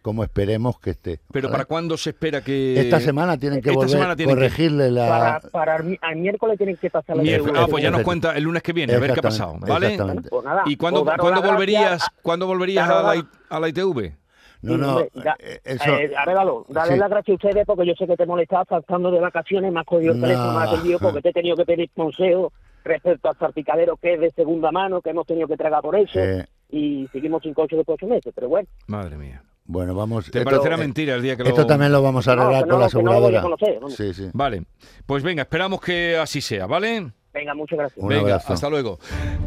como 0.02 0.24
esperemos 0.24 0.78
que 0.80 0.90
esté. 0.90 1.20
Pero 1.32 1.48
¿vale? 1.48 1.52
¿para 1.52 1.64
cuándo 1.66 1.96
se 1.96 2.10
espera 2.10 2.42
que...? 2.42 2.80
Esta 2.80 3.00
semana 3.00 3.36
tienen 3.38 3.60
que 3.60 3.70
Esta 3.70 3.84
volver 3.84 4.10
a 4.10 4.16
que- 4.16 4.24
corregirle 4.24 4.90
la... 4.90 5.08
Para, 5.08 5.40
para 5.50 5.76
el, 5.76 5.84
mi- 5.84 5.98
al 6.00 6.16
miércoles 6.16 6.56
tienen 6.58 6.76
que 6.76 6.90
pasar 6.90 7.16
la 7.16 7.22
Miércoles. 7.22 7.54
Ah, 7.56 7.66
pues 7.70 7.82
ya 7.82 7.90
nos 7.90 8.02
cuenta 8.02 8.36
el 8.36 8.44
lunes 8.44 8.62
que 8.62 8.72
viene, 8.72 8.94
a 8.94 8.98
ver 8.98 9.12
qué 9.12 9.20
ha 9.20 9.22
pasado, 9.22 9.56
¿vale? 9.60 9.92
exactamente. 9.92 10.28
Pues 10.30 10.44
nada, 10.44 10.62
¿Y 10.66 10.76
cuándo, 10.76 11.04
pues 11.04 11.16
¿cuándo 11.18 11.42
volverías. 11.42 12.06
¿cuándo 12.22 12.46
volverías 12.46 12.88
a 12.88 13.02
la, 13.02 13.28
a 13.48 13.60
la 13.60 13.68
ITV? 13.68 14.12
No, 14.62 14.74
Sí, 14.74 14.80
no, 14.80 14.88
hombre, 14.96 15.10
da- 15.14 15.36
eh, 15.40 15.60
eso... 15.64 15.90
Eh, 15.96 16.12
Arévalo, 16.16 16.64
dale 16.68 16.92
Sí. 16.94 16.98
las 16.98 17.10
gracias 17.10 17.34
a 17.34 17.46
ustedes 17.48 17.66
porque 17.66 17.86
yo 17.86 17.94
sé 17.94 18.06
que 18.06 18.16
te 18.16 18.26
molestabas 18.26 18.68
faltando 18.68 19.10
de 19.10 19.18
vacaciones, 19.20 19.72
me 19.72 19.80
has 19.80 19.86
cogido 19.86 20.12
el 20.12 20.20
No. 20.20 20.26
teléfono, 20.26 20.52
me 20.52 20.64
has 20.64 20.68
atendido 20.72 20.98
porque 21.00 21.20
te 21.20 21.28
he 21.30 21.32
tenido 21.32 21.56
que 21.56 21.64
pedir 21.64 21.90
consejo 21.96 22.52
respecto 22.84 23.28
al 23.28 23.36
salpicadero 23.38 23.96
que 23.96 24.14
es 24.14 24.20
de 24.20 24.30
segunda 24.30 24.70
mano, 24.72 25.00
que 25.02 25.10
hemos 25.10 25.26
tenido 25.26 25.46
que 25.48 25.56
tragar 25.56 25.82
por 25.82 25.96
eso 25.96 26.18
eh, 26.18 26.46
y 26.70 27.08
seguimos 27.12 27.42
sin 27.42 27.54
coche 27.54 27.76
después 27.76 27.98
de 27.98 28.06
ocho 28.06 28.14
meses, 28.14 28.32
pero 28.34 28.48
bueno. 28.48 28.68
Madre 28.86 29.16
mía. 29.16 29.42
bueno, 29.64 29.94
vamos... 29.94 30.30
Te 30.30 30.38
esto- 30.38 30.50
parecerá 30.50 30.76
eh, 30.76 30.78
mentira 30.78 31.14
el 31.16 31.22
día 31.22 31.36
que 31.36 31.42
Esto 31.42 31.62
lo... 31.62 31.66
también 31.66 31.90
lo 31.92 32.02
vamos 32.02 32.26
a 32.28 32.34
No, 32.36 32.42
arreglar 32.42 32.64
que 32.64 32.70
con 32.70 32.78
no, 32.78 32.84
la 32.86 32.88
no 32.92 33.00
lo 33.02 33.20
voy 33.20 33.34
a 33.34 33.38
aseguradora. 33.38 33.42
conocer, 33.42 33.74
vamos. 33.80 33.94
sí, 33.94 34.14
sí. 34.14 34.30
Vale, 34.32 34.62
pues 35.06 35.22
venga, 35.22 35.42
esperamos 35.42 35.80
que 35.80 36.16
así 36.16 36.40
sea, 36.40 36.66
¿vale? 36.66 37.10
Venga, 37.34 37.54
muchas 37.54 37.78
gracias. 37.78 38.02
Un 38.02 38.08
Venga, 38.10 38.20
abrazo. 38.22 38.52
hasta 38.52 38.68
luego. 38.68 38.98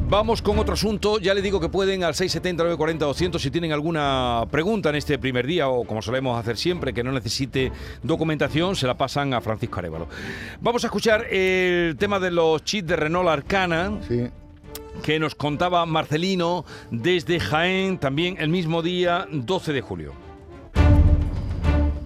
Vamos 0.10 0.42
con 0.42 0.58
otro 0.58 0.74
asunto. 0.74 1.20
Ya 1.20 1.34
le 1.36 1.42
digo 1.44 1.60
que 1.60 1.70
pueden 1.70 2.04
al 2.04 2.16
670 2.16 2.64
940 2.64 3.06
200 3.06 3.42
si 3.42 3.52
tienen 3.52 3.72
alguna 3.74 4.44
pregunta 4.50 4.90
en 4.90 4.96
este 4.96 5.20
primer 5.20 5.46
día 5.46 5.70
o 5.70 5.84
como 5.86 6.02
solemos 6.02 6.40
hacer 6.40 6.58
siempre, 6.58 6.94
que 6.94 7.04
no 7.04 7.12
necesite 7.12 7.72
documentación, 8.02 8.76
se 8.76 8.88
la 8.88 8.96
pasan 8.98 9.34
a 9.36 9.42
Francisco 9.42 9.78
Arevalo. 9.80 10.08
Vamos 10.62 10.84
a 10.84 10.88
escuchar 10.88 11.26
el 11.30 11.96
tema 11.98 12.20
de 12.20 12.32
los 12.32 12.64
chips 12.64 12.88
de 12.88 12.96
Renault 12.96 13.30
Arcana 13.30 14.00
Sí. 14.08 14.30
que 15.04 15.20
nos 15.20 15.36
contaba 15.36 15.86
Marcelino 15.86 16.66
desde 16.90 17.40
Jaén, 17.40 18.00
también 18.00 18.38
el 18.40 18.50
mismo 18.50 18.82
día 18.82 19.28
12 19.32 19.74
de 19.74 19.82
julio. 19.82 20.14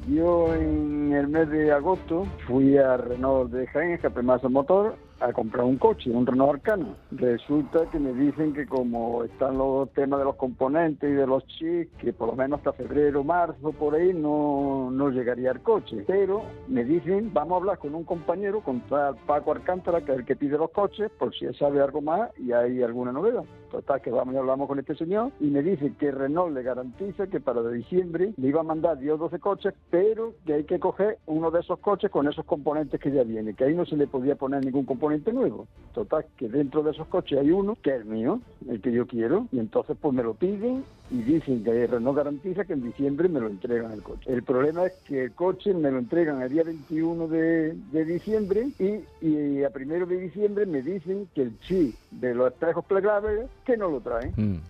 Yo 0.08 0.54
en 0.56 1.14
el 1.14 1.28
mes 1.28 1.50
de 1.50 1.72
agosto 1.72 2.26
fui 2.48 2.78
a 2.78 2.98
Renault 2.98 3.52
de 3.52 3.68
Jaén, 3.68 3.92
Escape 3.92 4.24
Masa 4.24 4.50
Motor, 4.50 4.96
a 5.19 5.33
comprar 5.33 5.66
un 5.66 5.77
coche, 5.77 6.10
un 6.12 6.25
Renault 6.25 6.56
Arcana. 6.56 6.95
Resulta 7.12 7.89
que 7.92 8.00
me 8.00 8.13
dicen 8.13 8.54
que 8.54 8.66
como 8.66 9.24
están 9.24 9.57
los 9.57 9.92
temas 9.94 10.19
de 10.19 10.25
los 10.25 10.36
componentes 10.36 11.09
y 11.09 11.14
de 11.14 11.28
los 11.28 11.45
chips, 11.47 11.92
que 11.99 12.14
por 12.14 12.30
lo 12.30 12.35
menos 12.35 12.59
hasta 12.59 12.73
febrero, 12.73 13.23
marzo, 13.23 13.71
por 13.71 13.95
ahí, 13.95 14.14
no, 14.14 14.90
no 14.92 15.09
llegaría 15.09 15.52
el 15.52 15.61
coche. 15.61 16.04
Pero 16.07 16.44
me 16.68 16.83
dicen, 16.83 17.31
vamos 17.33 17.54
a 17.54 17.57
hablar 17.57 17.78
con 17.80 17.95
un 17.95 18.04
compañero, 18.04 18.61
con 18.61 18.81
tal 18.81 19.16
Paco 19.26 19.52
Alcántara, 19.52 20.02
que 20.02 20.11
es 20.14 20.19
el 20.19 20.26
que 20.26 20.35
pide 20.35 20.57
los 20.57 20.71
coches, 20.71 21.11
por 21.18 21.33
si 21.35 21.45
él 21.45 21.56
sabe 21.56 21.81
algo 21.81 22.02
más 22.02 22.31
y 22.38 22.52
hay 22.52 22.81
alguna 22.81 23.11
novedad. 23.11 23.44
Total, 23.69 24.02
que 24.02 24.09
vamos 24.09 24.33
y 24.33 24.38
hablamos 24.38 24.68
con 24.68 24.80
este 24.80 24.95
señor 24.95 25.31
y 25.40 25.45
me 25.45 25.61
dice 25.61 25.94
que 25.99 26.11
Renault 26.11 26.54
le 26.54 26.64
garantiza 26.64 27.28
que 27.28 27.40
para 27.40 27.61
diciembre 27.69 28.33
le 28.35 28.47
iba 28.47 28.61
a 28.61 28.64
mandar 28.64 28.97
10 28.97 29.14
o 29.14 29.18
12 29.18 29.40
coches, 29.40 29.73
pero 29.90 30.33
que 30.45 30.54
hay 30.54 30.64
que 30.64 30.80
coger 30.80 31.19
uno 31.28 31.52
de 31.52 31.59
esos 31.59 31.80
coches 31.80 32.09
con 32.09 32.28
esos 32.28 32.45
componentes 32.45 32.99
que 32.99 33.11
ya 33.11 33.23
viene, 33.23 33.54
que 33.54 33.66
ahí 33.66 33.76
no 33.76 33.85
se 33.85 33.95
le 33.95 34.07
podía 34.07 34.35
poner 34.35 34.66
ningún 34.66 34.85
componente 34.85 35.31
nuevo. 35.31 35.68
Total, 35.94 36.26
que 36.38 36.49
dentro 36.49 36.81
de 36.83 36.92
esos 36.92 37.07
coches 37.07 37.40
hay 37.40 37.52
uno 37.52 37.78
que 37.81 37.95
es 37.95 38.06
mío, 38.06 38.42
el 38.68 38.81
que 38.81 38.92
yo 38.92 39.06
quiero, 39.06 39.47
y 39.52 39.59
entonces 39.59 39.97
pues 39.99 40.14
me 40.14 40.23
lo 40.23 40.33
piden 40.33 40.83
y 41.11 41.21
dicen 41.23 41.64
que 41.64 41.88
Renault 41.88 42.18
garantiza 42.18 42.66
que 42.66 42.73
en 42.73 42.83
diciembre 42.83 43.30
me 43.30 43.40
lo 43.40 43.47
entregan 43.47 43.92
el 43.92 44.04
coche. 44.04 44.31
El 44.31 44.44
problema 44.44 44.85
es 44.85 44.94
que 45.07 45.26
el 45.26 45.31
coche 45.31 45.73
me 45.73 45.92
lo 45.92 45.97
entregan 45.97 46.42
el 46.42 46.49
día 46.49 46.64
21 46.64 47.28
de, 47.28 47.73
de 47.92 48.06
diciembre 48.06 48.69
y, 48.78 49.26
y 49.26 49.64
a 49.64 49.69
primero 49.71 50.06
de 50.06 50.18
diciembre 50.18 50.66
me 50.66 50.81
dicen 50.81 51.28
que 51.33 51.44
el 51.44 51.59
chip 51.61 51.95
de 52.11 52.35
los 52.35 52.52
espejos 52.52 52.85
plegables 52.85 53.49
que 53.66 53.78
no 53.78 53.89
lo 53.89 53.99
traen. 54.01 54.33
Mm. 54.35 54.61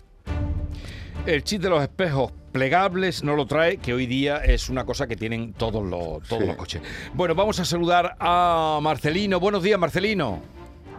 El 1.26 1.44
chip 1.44 1.60
de 1.62 1.68
los 1.68 1.82
espejos 1.82 2.32
plegables 2.52 3.22
no 3.22 3.36
lo 3.36 3.46
trae, 3.46 3.76
que 3.76 3.92
hoy 3.92 4.06
día 4.06 4.38
es 4.38 4.70
una 4.70 4.84
cosa 4.84 5.06
que 5.06 5.16
tienen 5.16 5.52
todos 5.52 5.82
los, 5.84 6.22
todos 6.28 6.42
Sí. 6.42 6.46
los 6.48 6.56
coches. 6.56 6.82
Bueno, 7.14 7.34
vamos 7.34 7.60
a 7.60 7.64
saludar 7.64 8.16
a 8.18 8.78
Marcelino. 8.82 9.38
Buenos 9.38 9.62
días, 9.62 9.78
Marcelino. 9.78 10.38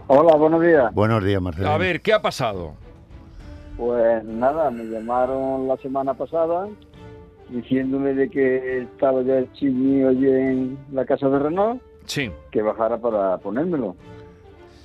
Hola, 0.07 0.36
buenos 0.36 0.62
días. 0.62 0.93
Buenos 0.93 1.24
días, 1.24 1.41
Marcelo. 1.41 1.69
A 1.69 1.77
ver, 1.77 2.01
¿qué 2.01 2.13
ha 2.13 2.21
pasado? 2.21 2.74
Pues 3.77 4.24
nada, 4.25 4.69
me 4.69 4.83
llamaron 4.86 5.67
la 5.67 5.77
semana 5.77 6.13
pasada 6.13 6.67
diciéndome 7.50 8.13
de 8.13 8.29
que 8.29 8.81
estaba 8.83 9.24
ya 9.24 9.39
el 9.39 9.51
chip 9.53 9.74
mío 9.74 10.10
allí 10.10 10.27
en 10.29 10.77
la 10.93 11.03
casa 11.05 11.27
de 11.29 11.39
Renault 11.39 11.81
Sí. 12.05 12.31
que 12.51 12.62
bajara 12.62 12.98
para 12.98 13.38
ponérmelo. 13.39 13.95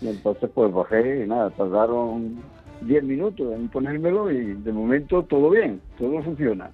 Y 0.01 0.09
entonces 0.09 0.51
pues 0.55 0.73
bajé 0.73 1.25
y 1.25 1.29
nada, 1.29 1.51
tardaron 1.51 2.39
10 2.83 3.05
minutos 3.05 3.53
en 3.55 3.69
ponérmelo 3.69 4.31
y 4.31 4.55
de 4.55 4.73
momento 4.73 5.23
todo 5.25 5.51
bien, 5.51 5.81
todo 5.99 6.23
funciona. 6.23 6.71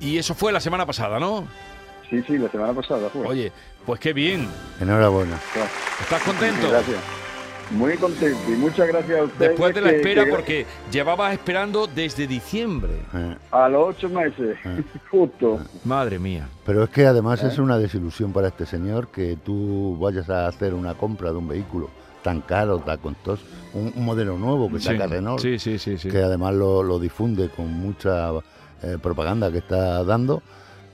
Y 0.00 0.18
eso 0.18 0.34
fue 0.34 0.52
la 0.52 0.60
semana 0.60 0.84
pasada, 0.86 1.18
¿no? 1.20 1.44
Sí, 2.10 2.22
sí, 2.26 2.36
la 2.38 2.48
semana 2.50 2.72
pasada 2.72 3.08
fue. 3.10 3.26
Oye, 3.26 3.52
pues 3.86 4.00
qué 4.00 4.12
bien. 4.12 4.48
Enhorabuena. 4.80 5.38
¿Estás 6.00 6.22
contento? 6.22 6.68
Gracias. 6.68 6.98
Muy 7.70 7.96
contento 7.96 8.38
y 8.48 8.56
muchas 8.56 8.86
gracias 8.88 9.18
a 9.20 9.22
ustedes. 9.22 9.50
Después 9.52 9.74
de 9.74 9.80
la 9.80 9.90
que- 9.90 9.96
espera, 9.96 10.24
que- 10.24 10.30
porque 10.30 10.66
llevabas 10.90 11.32
esperando 11.32 11.86
desde 11.86 12.26
diciembre. 12.26 12.92
Eh, 13.14 13.36
A 13.50 13.68
los 13.68 13.88
ocho 13.96 14.10
meses, 14.10 14.58
justo. 15.10 15.60
Madre 15.84 16.18
mía. 16.18 16.48
Pero 16.66 16.82
es 16.84 16.90
que 16.90 17.06
además 17.06 17.42
es 17.44 17.58
una 17.58 17.78
desilusión 17.78 18.32
para 18.32 18.48
este 18.48 18.66
señor 18.66 19.08
que 19.08 19.38
tú 19.42 19.96
vayas 19.98 20.28
a 20.28 20.48
hacer 20.48 20.74
una 20.74 20.94
compra 20.94 21.30
de 21.30 21.38
un 21.38 21.48
vehículo 21.48 21.88
tan 22.22 22.40
caro, 22.40 22.78
tan 22.80 22.98
costoso, 22.98 23.42
un, 23.74 23.92
un 23.96 24.04
modelo 24.04 24.38
nuevo 24.38 24.70
que 24.70 24.78
Sí, 24.78 24.84
saca 24.86 25.06
Renault, 25.06 25.40
sí, 25.40 25.58
sí, 25.58 25.78
sí, 25.78 25.98
sí. 25.98 26.08
que 26.08 26.18
además 26.22 26.54
lo, 26.54 26.82
lo 26.82 26.98
difunde 26.98 27.48
con 27.48 27.68
mucha 27.72 28.30
eh, 28.82 28.98
propaganda 29.02 29.50
que 29.50 29.58
está 29.58 30.02
dando 30.04 30.42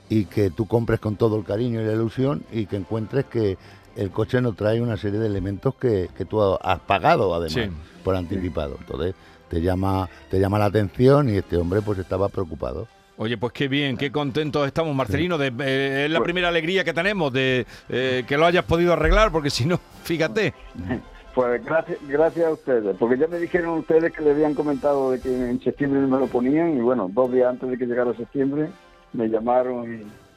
y 0.09 0.25
que 0.25 0.49
tú 0.49 0.67
compres 0.67 0.99
con 0.99 1.15
todo 1.15 1.37
el 1.37 1.43
cariño 1.43 1.81
y 1.81 1.85
la 1.85 1.93
ilusión 1.93 2.43
y 2.51 2.65
que 2.65 2.77
encuentres 2.77 3.25
que 3.25 3.57
el 3.95 4.11
coche 4.11 4.41
no 4.41 4.53
trae 4.53 4.81
una 4.81 4.97
serie 4.97 5.19
de 5.19 5.27
elementos 5.27 5.75
que, 5.75 6.09
que 6.17 6.25
tú 6.25 6.41
has 6.41 6.79
pagado 6.79 7.33
además 7.35 7.53
Sí. 7.53 7.69
por 8.03 8.15
anticipado. 8.15 8.77
Entonces 8.79 9.13
te 9.49 9.61
llama, 9.61 10.07
te 10.31 10.39
llama 10.39 10.57
la 10.59 10.65
atención 10.65 11.29
y 11.29 11.37
este 11.37 11.57
hombre 11.57 11.81
pues 11.81 11.99
estaba 11.99 12.29
preocupado. 12.29 12.87
Oye, 13.17 13.37
pues 13.37 13.51
qué 13.51 13.67
bien, 13.67 13.97
qué 13.97 14.11
contentos 14.11 14.65
estamos, 14.65 14.95
Marcelino. 14.95 15.37
De, 15.37 15.47
eh, 15.59 16.05
es 16.05 16.11
la 16.11 16.19
Pues- 16.19 16.25
primera 16.25 16.47
alegría 16.47 16.83
que 16.85 16.93
tenemos 16.93 17.33
de 17.33 17.67
eh, 17.89 18.23
que 18.25 18.37
lo 18.37 18.45
hayas 18.45 18.63
podido 18.63 18.93
arreglar, 18.93 19.31
porque 19.31 19.49
si 19.49 19.65
no, 19.65 19.79
fíjate. 20.03 20.53
Pues 21.35 21.63
gracias, 21.63 21.99
gracias 22.07 22.45
a 22.45 22.51
ustedes, 22.51 22.97
porque 22.97 23.17
ya 23.17 23.27
me 23.27 23.37
dijeron 23.37 23.79
ustedes 23.79 24.11
que 24.11 24.23
le 24.23 24.31
habían 24.31 24.55
comentado 24.55 25.11
de 25.11 25.19
que 25.19 25.29
en 25.29 25.61
septiembre 25.61 26.01
me 26.01 26.19
lo 26.19 26.27
ponían 26.27 26.75
y 26.75 26.81
bueno, 26.81 27.09
dos 27.13 27.31
días 27.31 27.49
antes 27.49 27.69
de 27.69 27.77
que 27.77 27.85
llegara 27.85 28.13
septiembre 28.15 28.69
me 29.13 29.27
llamaron 29.27 29.93
y, 29.93 30.28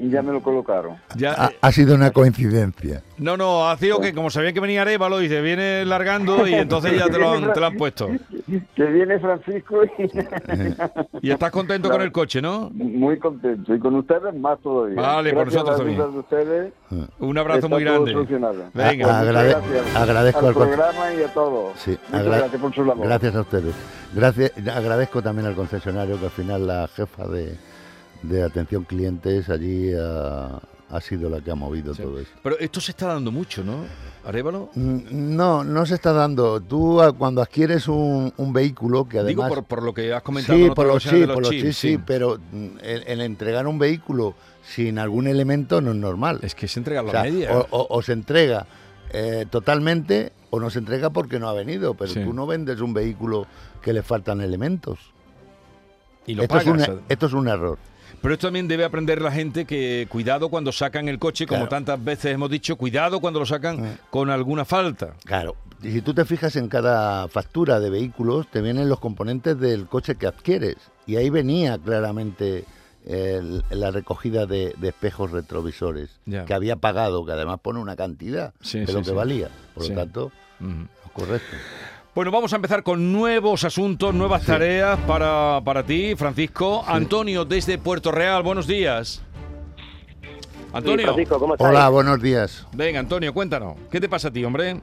y 0.00 0.08
ya 0.10 0.22
me 0.22 0.32
lo 0.32 0.42
colocaron. 0.42 0.96
Ya, 1.16 1.32
Ha, 1.32 1.46
eh, 1.50 1.56
ha 1.60 1.72
sido 1.72 1.94
una 1.94 2.10
coincidencia. 2.10 3.02
no, 3.18 3.36
no, 3.36 3.68
ha 3.68 3.76
sido 3.76 4.00
que 4.00 4.12
como 4.12 4.30
sabía 4.30 4.52
que 4.52 4.60
venía 4.60 4.82
Arevalo 4.82 5.20
se 5.20 5.40
viene 5.40 5.84
largando 5.84 6.46
y 6.46 6.54
entonces 6.54 6.96
ya 6.98 7.06
te 7.08 7.18
lo 7.18 7.32
han, 7.32 7.52
te 7.52 7.60
lo 7.60 7.66
han 7.66 7.76
puesto. 7.76 8.08
Que 8.74 8.84
viene 8.84 9.18
Francisco 9.20 9.84
y 9.84 11.26
Y 11.28 11.30
estás 11.30 11.50
contento 11.50 11.88
con 11.90 12.02
el 12.02 12.10
coche, 12.12 12.40
¿no? 12.42 12.70
muy 12.72 13.18
contento 13.18 13.74
y 13.74 13.78
con 13.78 13.94
ustedes 13.96 14.34
más 14.34 14.58
todavía. 14.60 15.00
Vale, 15.00 15.32
por 15.32 15.44
gracias 15.44 15.64
nosotros 15.64 15.80
a 15.80 15.84
la 15.94 15.96
también. 15.96 16.18
ustedes. 16.18 16.72
Un 17.20 17.38
abrazo 17.38 17.68
muy 17.68 17.84
grande. 17.84 18.14
Venga. 18.74 19.18
A- 19.18 19.22
agrade- 19.22 19.56
Muchas 19.56 19.70
gracias 19.70 19.96
agradezco 19.96 20.46
al 20.48 20.54
programa 20.54 21.14
y 21.18 21.22
a 21.22 21.28
todos. 21.32 21.72
Sí, 21.78 21.98
gracias 22.10 22.60
por 22.60 22.74
su 22.74 22.84
labor. 22.84 23.06
Gracias 23.06 23.34
a 23.34 23.40
ustedes. 23.40 23.74
Gracias, 24.14 24.52
agradezco 24.74 25.22
también 25.22 25.46
al 25.46 25.54
concesionario 25.54 26.18
que 26.18 26.26
al 26.26 26.30
final 26.30 26.66
la 26.66 26.88
jefa 26.94 27.26
de, 27.28 27.56
de 28.22 28.42
atención 28.42 28.84
clientes 28.84 29.48
allí 29.48 29.92
ha, 29.94 30.60
ha 30.90 31.00
sido 31.00 31.28
la 31.30 31.40
que 31.40 31.50
ha 31.50 31.54
movido 31.54 31.94
todo 31.94 32.18
eso. 32.20 32.30
Pero 32.42 32.58
esto 32.58 32.80
se 32.80 32.92
está 32.92 33.06
dando 33.08 33.30
mucho, 33.32 33.64
¿no? 33.64 33.84
Arevalo. 34.24 34.70
Mm, 34.74 35.00
No, 35.36 35.64
no 35.64 35.84
se 35.86 35.94
está 35.94 36.12
dando. 36.12 36.60
Tú 36.60 37.00
a- 37.00 37.12
cuando 37.12 37.42
adquieres 37.42 37.88
un, 37.88 38.32
un 38.36 38.52
vehículo 38.52 39.08
que 39.08 39.22
Digo 39.24 39.42
además... 39.42 39.48
por, 39.60 39.64
por 39.64 39.82
lo 39.82 39.92
que 39.94 40.12
has 40.12 40.22
comentado 40.22 40.58
sí, 40.58 40.70
por 40.70 40.86
los, 40.86 41.02
sí, 41.02 41.18
de 41.20 41.26
los 41.26 41.34
por 41.34 41.42
los 41.42 41.50
chips, 41.50 41.62
chips, 41.64 41.76
sí, 41.76 41.98
pero 42.06 42.38
mm, 42.52 42.66
el, 42.82 43.02
el 43.06 43.20
entregar 43.22 43.66
un 43.66 43.78
vehículo 43.78 44.34
sin 44.64 44.98
algún 44.98 45.26
elemento 45.26 45.80
no 45.80 45.90
es 45.90 45.96
normal. 45.96 46.38
Es 46.42 46.54
que 46.54 46.68
se 46.68 46.78
entrega 46.78 47.02
la 47.02 47.08
O 47.08 47.10
sea, 47.12 47.22
media. 47.24 47.52
o, 47.58 47.66
o- 47.70 47.86
o 47.98 48.02
se 48.02 48.12
entrega 48.12 48.66
eh, 49.10 49.46
totalmente 49.50 50.32
o 50.50 50.60
no 50.60 50.70
se 50.70 50.78
entrega 50.78 51.10
porque 51.10 51.38
no 51.40 51.48
ha 51.48 51.52
venido, 51.54 51.94
pero 51.94 52.12
Sí. 52.12 52.22
tú 52.22 52.32
no 52.32 52.46
vendes 52.46 52.80
un 52.80 52.94
vehículo 52.94 53.46
que 53.82 53.92
le 53.92 54.02
faltan 54.02 54.40
elementos. 54.40 54.98
y 56.26 56.34
lo 56.34 56.42
Esto 56.44 56.58
es, 56.58 56.66
un, 56.66 56.80
esto 57.08 57.26
es 57.26 57.32
un 57.32 57.48
error. 57.48 57.78
Pero 58.22 58.34
esto 58.34 58.46
también 58.46 58.68
debe 58.68 58.84
aprender 58.84 59.20
la 59.20 59.32
gente 59.32 59.64
que 59.64 60.06
cuidado 60.08 60.48
cuando 60.48 60.70
sacan 60.72 61.08
el 61.08 61.18
coche, 61.18 61.44
como 61.46 61.62
Claro. 61.66 61.70
tantas 61.70 62.02
veces 62.04 62.32
hemos 62.32 62.48
dicho, 62.50 62.76
cuidado 62.76 63.20
cuando 63.20 63.40
lo 63.40 63.46
sacan 63.46 63.80
Mm. 63.82 63.98
con 64.10 64.30
alguna 64.30 64.64
falta. 64.64 65.14
Claro. 65.24 65.56
Y 65.82 65.90
si 65.90 66.00
tú 66.02 66.14
te 66.14 66.24
fijas 66.24 66.54
en 66.54 66.68
cada 66.68 67.26
factura 67.26 67.80
de 67.80 67.90
vehículos, 67.90 68.46
te 68.48 68.60
vienen 68.62 68.88
los 68.88 69.00
componentes 69.00 69.58
del 69.58 69.86
coche 69.86 70.14
que 70.14 70.28
adquieres. 70.28 70.76
Y 71.06 71.16
ahí 71.16 71.28
venía 71.30 71.76
claramente 71.78 72.64
el- 73.04 73.64
la 73.70 73.90
recogida 73.90 74.46
de, 74.46 74.72
de 74.78 74.88
espejos 74.90 75.32
retrovisores 75.32 76.10
Ya. 76.24 76.44
que 76.44 76.54
había 76.54 76.76
pagado, 76.76 77.26
que 77.26 77.32
además 77.32 77.58
pone 77.60 77.80
una 77.80 77.96
cantidad 77.96 78.54
Sí, 78.60 78.78
de 78.78 78.86
sí, 78.86 78.92
lo 78.92 79.00
que 79.00 79.06
sí. 79.06 79.10
valía. 79.12 79.48
Por 79.74 79.88
lo 79.88 79.94
tanto, 79.96 80.30
correcto. 81.12 81.56
Bueno, 82.14 82.30
vamos 82.30 82.52
a 82.52 82.56
empezar 82.56 82.82
con 82.82 83.10
nuevos 83.12 83.64
asuntos, 83.64 84.14
nuevas 84.14 84.44
tareas 84.44 84.98
para, 85.00 85.60
para 85.64 85.82
ti, 85.82 86.14
Francisco. 86.14 86.82
Antonio, 86.86 87.44
desde 87.46 87.78
Puerto 87.78 88.12
Real, 88.12 88.42
buenos 88.42 88.66
días. 88.66 89.24
Antonio, 90.74 91.06
Francisco, 91.06 91.38
¿cómo 91.38 91.54
estás? 91.54 91.68
Hola, 91.70 91.88
buenos 91.88 92.20
días. 92.20 92.66
venga, 92.74 93.00
Antonio, 93.00 93.32
cuéntanos. 93.32 93.76
¿Qué 93.90 93.98
te 94.00 94.08
pasa 94.10 94.28
a 94.28 94.30
ti, 94.30 94.44
hombre? 94.44 94.76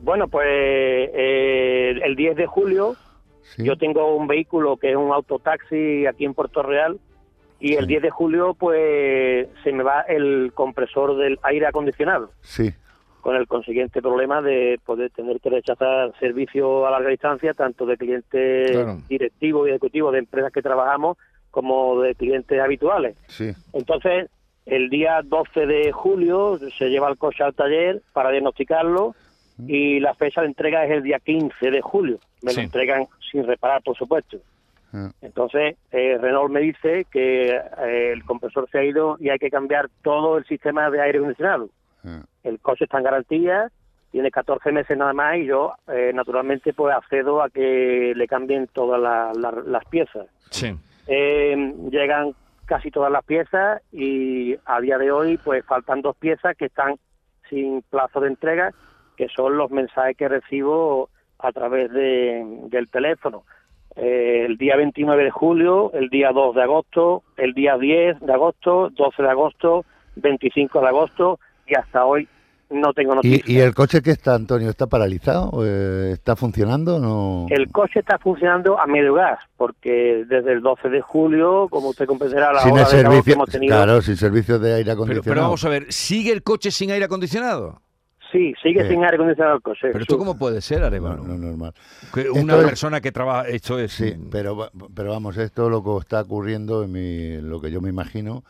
Bueno, 0.00 0.26
pues 0.28 0.46
eh, 0.48 2.00
el 2.02 2.16
10 2.16 2.36
de 2.36 2.46
julio 2.46 2.96
Sí. 3.42 3.64
yo 3.64 3.76
tengo 3.76 4.14
un 4.16 4.26
vehículo 4.28 4.76
que 4.78 4.90
es 4.90 4.96
un 4.96 5.12
autotaxi 5.12 6.06
aquí 6.06 6.24
en 6.24 6.32
Puerto 6.32 6.62
Real 6.62 6.98
y 7.60 7.74
el 7.74 7.80
Sí. 7.82 7.86
10 7.88 8.02
de 8.02 8.10
julio 8.10 8.54
pues 8.54 9.48
se 9.64 9.72
me 9.72 9.82
va 9.82 10.02
el 10.02 10.52
compresor 10.54 11.16
del 11.18 11.38
aire 11.42 11.66
acondicionado 11.66 12.30
Sí, 12.40 12.72
con 13.22 13.36
el 13.36 13.46
consiguiente 13.46 14.02
problema 14.02 14.42
de 14.42 14.78
poder 14.84 15.10
tener 15.12 15.40
que 15.40 15.48
rechazar 15.48 16.12
servicio 16.20 16.86
a 16.86 16.90
larga 16.90 17.08
distancia 17.08 17.54
tanto 17.54 17.86
de 17.86 17.96
clientes 17.96 18.72
Claro. 18.72 18.98
directivos 19.08 19.66
y 19.66 19.70
ejecutivos 19.70 20.12
de 20.12 20.18
empresas 20.18 20.52
que 20.52 20.60
trabajamos 20.60 21.16
como 21.50 22.00
de 22.02 22.14
clientes 22.14 22.60
habituales. 22.60 23.16
sí. 23.28 23.52
Entonces, 23.72 24.28
el 24.66 24.90
día 24.90 25.20
12 25.24 25.66
de 25.66 25.90
julio 25.92 26.58
se 26.78 26.88
lleva 26.90 27.08
el 27.08 27.16
coche 27.18 27.42
al 27.42 27.54
taller 27.54 28.02
para 28.12 28.30
diagnosticarlo 28.30 29.14
y 29.66 30.00
la 30.00 30.14
fecha 30.14 30.40
de 30.40 30.48
entrega 30.48 30.84
es 30.84 30.90
el 30.92 31.02
día 31.02 31.18
15 31.18 31.70
de 31.70 31.80
julio. 31.80 32.18
Me 32.42 32.50
Sí. 32.50 32.56
lo 32.58 32.62
entregan 32.64 33.06
sin 33.30 33.46
reparar, 33.46 33.82
por 33.82 33.96
supuesto. 33.96 34.38
Ah, 34.92 35.10
Entonces, 35.22 35.76
eh, 35.90 36.18
Renault 36.20 36.50
me 36.52 36.60
dice 36.60 37.06
que 37.10 37.50
eh, 37.50 38.12
el 38.12 38.24
compresor 38.24 38.68
se 38.70 38.78
ha 38.78 38.84
ido 38.84 39.16
y 39.20 39.30
hay 39.30 39.38
que 39.38 39.50
cambiar 39.50 39.88
todo 40.02 40.36
el 40.38 40.44
sistema 40.46 40.90
de 40.90 41.00
aire 41.00 41.18
acondicionado. 41.18 41.68
El 42.44 42.58
coche 42.60 42.84
está 42.84 42.98
en 42.98 43.04
garantía, 43.04 43.70
tiene 44.10 44.30
14 44.30 44.72
meses 44.72 44.96
nada 44.96 45.12
más 45.12 45.36
y 45.38 45.46
yo, 45.46 45.72
eh, 45.88 46.12
naturalmente, 46.14 46.72
pues 46.72 46.94
accedo 46.94 47.42
a 47.42 47.48
que 47.50 48.12
le 48.14 48.26
cambien 48.26 48.66
todas 48.72 49.00
la- 49.00 49.32
la- 49.34 49.62
las 49.64 49.84
piezas. 49.86 50.26
Sí. 50.50 50.74
Eh, 51.06 51.74
llegan 51.90 52.34
casi 52.66 52.90
todas 52.90 53.10
las 53.10 53.24
piezas 53.24 53.82
y 53.92 54.54
a 54.66 54.80
día 54.80 54.98
de 54.98 55.10
hoy 55.10 55.36
pues 55.38 55.64
faltan 55.66 56.00
dos 56.02 56.16
piezas 56.16 56.56
que 56.56 56.66
están 56.66 56.96
sin 57.50 57.82
plazo 57.82 58.20
de 58.20 58.28
entrega, 58.28 58.70
que 59.16 59.28
son 59.28 59.56
los 59.56 59.70
mensajes 59.70 60.16
que 60.16 60.28
recibo 60.28 61.10
a 61.38 61.52
través 61.52 61.90
de, 61.90 62.42
del 62.68 62.88
teléfono. 62.88 63.44
Eh, 63.96 64.44
el 64.46 64.56
día 64.56 64.76
29 64.76 65.24
de 65.24 65.30
julio, 65.30 65.90
el 65.92 66.08
día 66.08 66.30
2 66.32 66.54
de 66.54 66.62
agosto, 66.62 67.24
el 67.36 67.52
día 67.52 67.76
10 67.76 68.18
de 68.20 68.32
agosto, 68.32 68.88
12 68.90 69.22
de 69.22 69.28
agosto, 69.28 69.84
25 70.16 70.80
de 70.80 70.86
agosto 70.86 71.40
y 71.72 71.74
hasta 71.74 72.04
hoy 72.04 72.28
no 72.70 72.92
tengo 72.94 73.14
noticias. 73.14 73.46
¿Y, 73.48 73.54
y 73.54 73.58
el 73.60 73.74
coche 73.74 74.00
que 74.00 74.12
está, 74.12 74.34
Antonio, 74.34 74.70
está 74.70 74.86
paralizado? 74.86 75.50
Eh, 75.62 76.12
¿Está 76.12 76.36
funcionando? 76.36 76.98
No. 76.98 77.46
El 77.50 77.70
coche 77.70 78.00
está 78.00 78.18
funcionando 78.18 78.78
a 78.80 78.86
medio 78.86 79.12
gas, 79.14 79.40
porque 79.58 80.24
desde 80.26 80.52
el 80.52 80.62
12 80.62 80.88
de 80.88 81.02
julio, 81.02 81.66
como 81.70 81.88
usted 81.90 82.06
comprenderá, 82.06 82.48
a 82.48 82.52
la 82.54 82.60
sin 82.60 82.72
hora 82.72 82.82
el 82.82 82.86
de 82.88 82.90
calor 82.90 83.02
que 83.02 83.08
servicio, 83.12 83.34
hemos 83.34 83.48
tenido, 83.50 83.76
claro, 83.76 84.00
sin 84.02 84.16
servicio 84.16 84.58
de 84.58 84.72
aire 84.72 84.84
Pero, 84.84 84.92
acondicionado. 84.94 85.34
pero 85.34 85.42
vamos 85.42 85.64
a 85.64 85.68
ver, 85.68 85.92
¿sigue 85.92 86.32
el 86.32 86.42
coche 86.42 86.70
sin 86.70 86.90
aire 86.92 87.04
acondicionado? 87.04 87.80
sí, 88.32 88.54
sigue 88.62 88.82
Sí. 88.84 88.88
sin 88.88 89.04
aire 89.04 89.16
acondicionado 89.16 89.56
el 89.56 89.60
coche. 89.62 89.88
Pero 89.92 89.98
esto 90.00 90.16
cómo 90.16 90.38
puede 90.38 90.62
ser, 90.62 90.80
no, 90.80 90.86
Arevalo? 90.86 91.22
no, 91.22 91.34
normal. 91.36 91.74
Que 92.14 92.22
Esto 92.22 92.32
una 92.32 92.56
es- 92.56 92.64
persona 92.64 93.02
que 93.02 93.12
trabaja, 93.12 93.46
esto 93.46 93.78
es... 93.78 93.92
Sí, 93.92 94.14
pero, 94.30 94.56
va- 94.56 94.70
pero 94.94 95.10
vamos, 95.10 95.36
esto 95.36 95.68
lo 95.68 95.84
que 95.84 95.94
está 95.98 96.22
ocurriendo 96.22 96.82
en 96.84 96.92
mi, 96.92 97.36
lo 97.42 97.60
que 97.60 97.70
yo 97.70 97.82
me 97.82 97.90
imagino. 97.90 98.42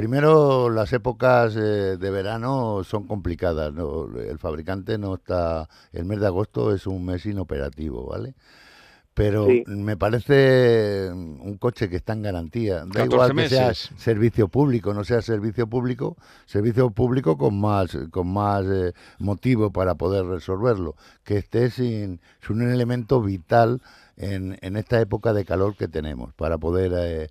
Primero, 0.00 0.70
las 0.70 0.94
épocas 0.94 1.54
eh, 1.56 1.98
de 1.98 2.10
verano 2.10 2.82
son 2.84 3.06
complicadas. 3.06 3.74
¿no? 3.74 4.06
El 4.18 4.38
fabricante 4.38 4.96
no 4.96 5.16
está. 5.16 5.68
El 5.92 6.06
mes 6.06 6.20
de 6.20 6.26
agosto 6.26 6.74
es 6.74 6.86
un 6.86 7.04
mes 7.04 7.26
inoperativo, 7.26 8.06
¿vale? 8.06 8.34
Pero 9.12 9.44
Sí. 9.46 9.62
me 9.66 9.98
parece 9.98 11.10
un 11.12 11.58
coche 11.58 11.90
que 11.90 11.96
está 11.96 12.14
en 12.14 12.22
garantía. 12.22 12.76
Da 12.86 13.04
14 13.04 13.04
igual 13.04 13.34
que 13.34 13.48
sea 13.50 13.74
servicio 13.74 14.48
público, 14.48 14.94
no 14.94 15.04
sea 15.04 15.20
servicio 15.20 15.66
público, 15.66 16.16
servicio 16.46 16.90
público 16.92 17.36
con 17.36 17.60
más, 17.60 17.94
con 18.10 18.32
más 18.32 18.64
eh, 18.66 18.94
motivo 19.18 19.70
para 19.70 19.96
poder 19.96 20.24
resolverlo. 20.24 20.96
Que 21.24 21.36
esté 21.36 21.68
sin, 21.70 22.22
sin 22.40 22.62
un 22.62 22.70
elemento 22.70 23.20
vital 23.20 23.82
en, 24.16 24.56
en 24.62 24.76
esta 24.78 24.98
época 24.98 25.34
de 25.34 25.44
calor 25.44 25.76
que 25.76 25.88
tenemos 25.88 26.32
para 26.32 26.56
poder... 26.56 26.92
eh, 26.96 27.28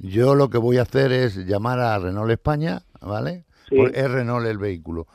yo 0.00 0.34
lo 0.34 0.48
que 0.50 0.58
voy 0.58 0.78
a 0.78 0.82
hacer 0.82 1.12
es 1.12 1.36
llamar 1.46 1.78
a 1.80 1.98
Renault 1.98 2.30
España, 2.30 2.80
¿vale? 3.00 3.44
Sí. 3.68 3.76
Es 3.94 4.10
Renault 4.10 4.46
el 4.46 4.58
vehículo. 4.58 5.06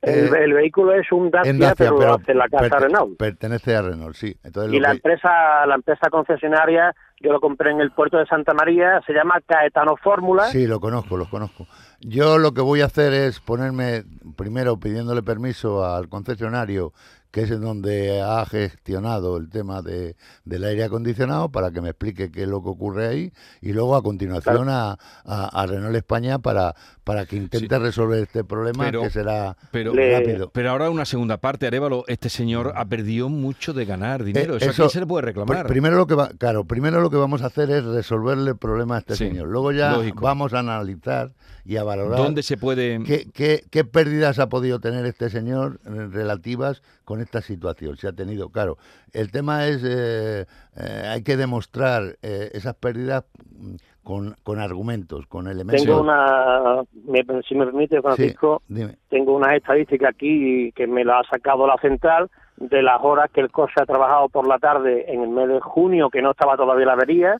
El, 0.00 0.26
Eh, 0.32 0.44
el 0.44 0.52
vehículo 0.52 0.92
es 0.94 1.10
un 1.10 1.28
Dacia, 1.28 1.74
pero, 1.76 2.14
hace 2.14 2.32
la 2.32 2.48
casa 2.48 2.78
Renault. 2.78 3.18
Pertenece 3.18 3.74
a 3.74 3.82
Renault, 3.82 4.14
sí. 4.14 4.36
Entonces, 4.44 4.72
Y 4.72 4.76
lo 4.76 4.82
la 4.82 4.90
que- 4.90 4.96
empresa, 4.98 5.66
la 5.66 5.74
empresa 5.74 6.08
concesionaria, 6.08 6.94
yo 7.20 7.32
lo 7.32 7.40
compré 7.40 7.72
en 7.72 7.80
el 7.80 7.90
puerto 7.90 8.16
de 8.16 8.26
Santa 8.26 8.54
María, 8.54 9.00
se 9.04 9.12
llama 9.12 9.40
Caetano 9.44 9.96
Fórmula. 9.96 10.44
Sí, 10.44 10.68
lo 10.68 10.78
conozco, 10.78 11.16
los 11.16 11.28
conozco. 11.28 11.66
Yo 12.00 12.38
lo 12.38 12.54
que 12.54 12.60
voy 12.60 12.82
a 12.82 12.84
hacer 12.84 13.12
es 13.12 13.40
ponerme, 13.40 14.04
primero 14.36 14.78
pidiéndole 14.78 15.24
permiso 15.24 15.84
al 15.84 16.08
concesionario, 16.08 16.92
que 17.30 17.42
es 17.42 17.50
en 17.50 17.60
donde 17.60 18.20
ha 18.22 18.44
gestionado 18.46 19.36
el 19.36 19.50
tema 19.50 19.82
de, 19.82 20.16
del 20.44 20.64
aire 20.64 20.84
acondicionado, 20.84 21.50
para 21.50 21.70
que 21.70 21.80
me 21.80 21.90
explique 21.90 22.30
qué 22.30 22.42
es 22.44 22.48
lo 22.48 22.62
que 22.62 22.70
ocurre 22.70 23.06
ahí, 23.08 23.32
y 23.60 23.72
luego 23.72 23.96
a 23.96 24.02
continuación 24.02 24.68
a, 24.70 24.92
a- 25.24 25.62
a 25.62 25.66
Renault 25.66 25.94
España 25.96 26.38
para, 26.38 26.74
para 27.04 27.26
que 27.26 27.36
intente 27.36 27.78
resolver 27.78 28.22
este 28.22 28.44
problema, 28.44 28.84
Pero- 28.84 29.02
que 29.02 29.10
será 29.10 29.56
Pero, 29.70 29.92
rápido. 29.94 30.50
pero 30.52 30.70
ahora 30.70 30.90
una 30.90 31.04
segunda 31.04 31.36
parte, 31.36 31.66
Arevalo, 31.66 32.04
este 32.08 32.28
señor 32.30 32.72
ha 32.76 32.86
perdido 32.86 33.28
mucho 33.28 33.72
de 33.72 33.84
ganar 33.84 34.24
dinero. 34.24 34.54
Eh, 34.54 34.58
¿Eso, 34.58 34.66
a 34.66 34.70
eso- 34.70 34.82
quién 34.84 34.90
se 34.90 35.00
le 35.00 35.06
puede 35.06 35.26
reclamar? 35.26 35.66
Pr- 35.66 35.68
Primero 35.68 35.96
lo 35.96 36.06
que 36.06 36.14
va, 36.14 36.28
claro, 36.38 36.64
primero 36.64 37.00
lo 37.00 37.10
que 37.10 37.16
vamos 37.18 37.42
a 37.42 37.46
hacer 37.46 37.70
es 37.70 37.84
resolverle 37.84 38.50
el 38.50 38.56
problema 38.56 38.96
a 38.96 38.98
este 39.00 39.16
Sí, 39.16 39.28
señor. 39.28 39.48
Luego 39.48 39.72
ya 39.72 39.92
lógico. 39.92 40.22
vamos 40.24 40.54
a 40.54 40.60
analizar 40.60 41.32
y 41.64 41.76
a 41.76 41.84
valorar 41.84 42.18
¿Dónde 42.18 42.42
se 42.42 42.56
puede...? 42.56 43.02
¿Qué, 43.04 43.28
qué, 43.34 43.64
qué 43.70 43.84
pérdidas 43.84 44.38
ha 44.38 44.48
podido 44.48 44.80
tener 44.80 45.04
este 45.04 45.28
señor 45.28 45.78
eh, 45.84 46.08
relativas 46.10 46.82
con 47.08 47.22
esta 47.22 47.40
situación? 47.40 47.96
Se 47.96 48.06
ha 48.06 48.12
tenido, 48.12 48.50
claro. 48.50 48.76
El 49.14 49.30
tema 49.32 49.66
es, 49.66 49.82
eh, 49.82 50.44
eh, 50.76 51.06
hay 51.08 51.22
que 51.22 51.38
demostrar 51.38 52.18
eh, 52.20 52.50
esas 52.52 52.74
pérdidas 52.74 53.24
mm, 53.50 53.76
con, 54.02 54.36
con 54.42 54.58
argumentos, 54.60 55.26
con 55.26 55.48
elementos. 55.48 55.86
Tengo 55.86 56.02
una, 56.02 56.82
me- 57.06 57.24
si 57.48 57.54
me 57.54 57.64
permite, 57.64 58.02
Francisco, 58.02 58.60
Sí, 58.68 58.84
tengo 59.08 59.34
unas 59.36 59.54
estadísticas 59.54 60.10
aquí 60.10 60.70
que 60.72 60.86
me 60.86 61.02
la 61.02 61.20
ha 61.20 61.24
sacado 61.30 61.66
la 61.66 61.78
central 61.78 62.28
de 62.58 62.82
las 62.82 63.00
horas 63.02 63.30
que 63.32 63.40
el 63.40 63.50
coche 63.50 63.72
ha 63.80 63.86
trabajado 63.86 64.28
por 64.28 64.46
la 64.46 64.58
tarde 64.58 65.10
en 65.10 65.22
el 65.22 65.30
mes 65.30 65.48
de 65.48 65.60
junio, 65.60 66.10
que 66.10 66.20
no 66.20 66.32
estaba 66.32 66.58
todavía 66.58 66.84
la 66.84 66.92
avería, 66.92 67.38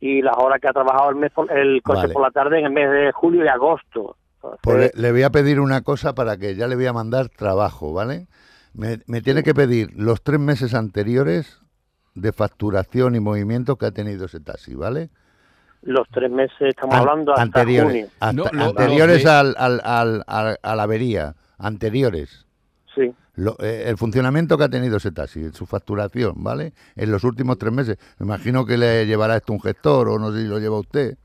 y 0.00 0.22
las 0.22 0.36
horas 0.38 0.60
que 0.60 0.66
ha 0.66 0.72
trabajado 0.72 1.10
el, 1.10 1.16
mes 1.16 1.30
el 1.50 1.82
coche 1.82 2.00
Vale. 2.02 2.12
por 2.14 2.22
la 2.22 2.30
tarde 2.32 2.58
en 2.58 2.66
el 2.66 2.72
mes 2.72 2.90
de 2.90 3.12
julio 3.12 3.44
y 3.44 3.48
agosto. 3.48 4.16
Entonces, 4.34 4.60
Pues 4.62 4.92
le, 4.96 5.02
le 5.02 5.12
voy 5.12 5.22
a 5.22 5.30
pedir 5.30 5.60
una 5.60 5.82
cosa 5.82 6.14
para 6.16 6.36
que 6.36 6.56
ya 6.56 6.66
le 6.66 6.74
voy 6.74 6.86
a 6.86 6.92
mandar 6.92 7.28
trabajo, 7.28 7.92
¿vale? 7.92 8.26
Me, 8.78 9.00
me 9.06 9.20
tiene 9.22 9.42
que 9.42 9.54
pedir 9.54 9.90
los 9.96 10.22
tres 10.22 10.38
meses 10.38 10.72
anteriores 10.72 11.58
de 12.14 12.32
facturación 12.32 13.16
y 13.16 13.20
movimiento 13.20 13.74
que 13.76 13.86
ha 13.86 13.90
tenido 13.90 14.26
ese 14.26 14.38
taxi, 14.40 14.74
¿vale? 14.74 15.10
los 15.82 16.08
tres 16.12 16.30
meses, 16.30 16.56
estamos 16.60 16.94
An- 16.96 17.00
hablando 17.02 17.32
hasta 17.32 17.42
anteriores, 17.42 17.90
junio. 17.92 18.06
hasta- 18.18 18.32
No, 18.32 18.44
lo- 18.52 18.64
anteriores 18.70 19.26
al, 19.26 19.54
al- 19.58 19.80
al- 19.84 20.24
al- 20.26 20.58
a 20.60 20.74
la 20.76 20.82
avería, 20.82 21.34
anteriores. 21.56 22.46
Sí. 22.94 23.12
Lo- 23.36 23.56
eh, 23.60 23.84
el 23.88 23.96
funcionamiento 23.96 24.58
que 24.58 24.64
ha 24.64 24.68
tenido 24.68 24.96
ese 24.96 25.12
taxi, 25.12 25.50
su 25.52 25.66
facturación, 25.66 26.42
¿vale? 26.42 26.72
En 26.96 27.12
los 27.12 27.22
últimos 27.22 27.58
tres 27.58 27.72
meses. 27.72 27.96
Me 28.18 28.26
imagino 28.26 28.66
que 28.66 28.76
le 28.76 29.06
llevará 29.06 29.36
esto 29.36 29.52
un 29.52 29.60
gestor 29.60 30.08
o 30.08 30.18
no 30.18 30.32
sé 30.32 30.42
si 30.42 30.48
lo 30.48 30.58
lleva 30.58 30.78
usted. 30.80 31.16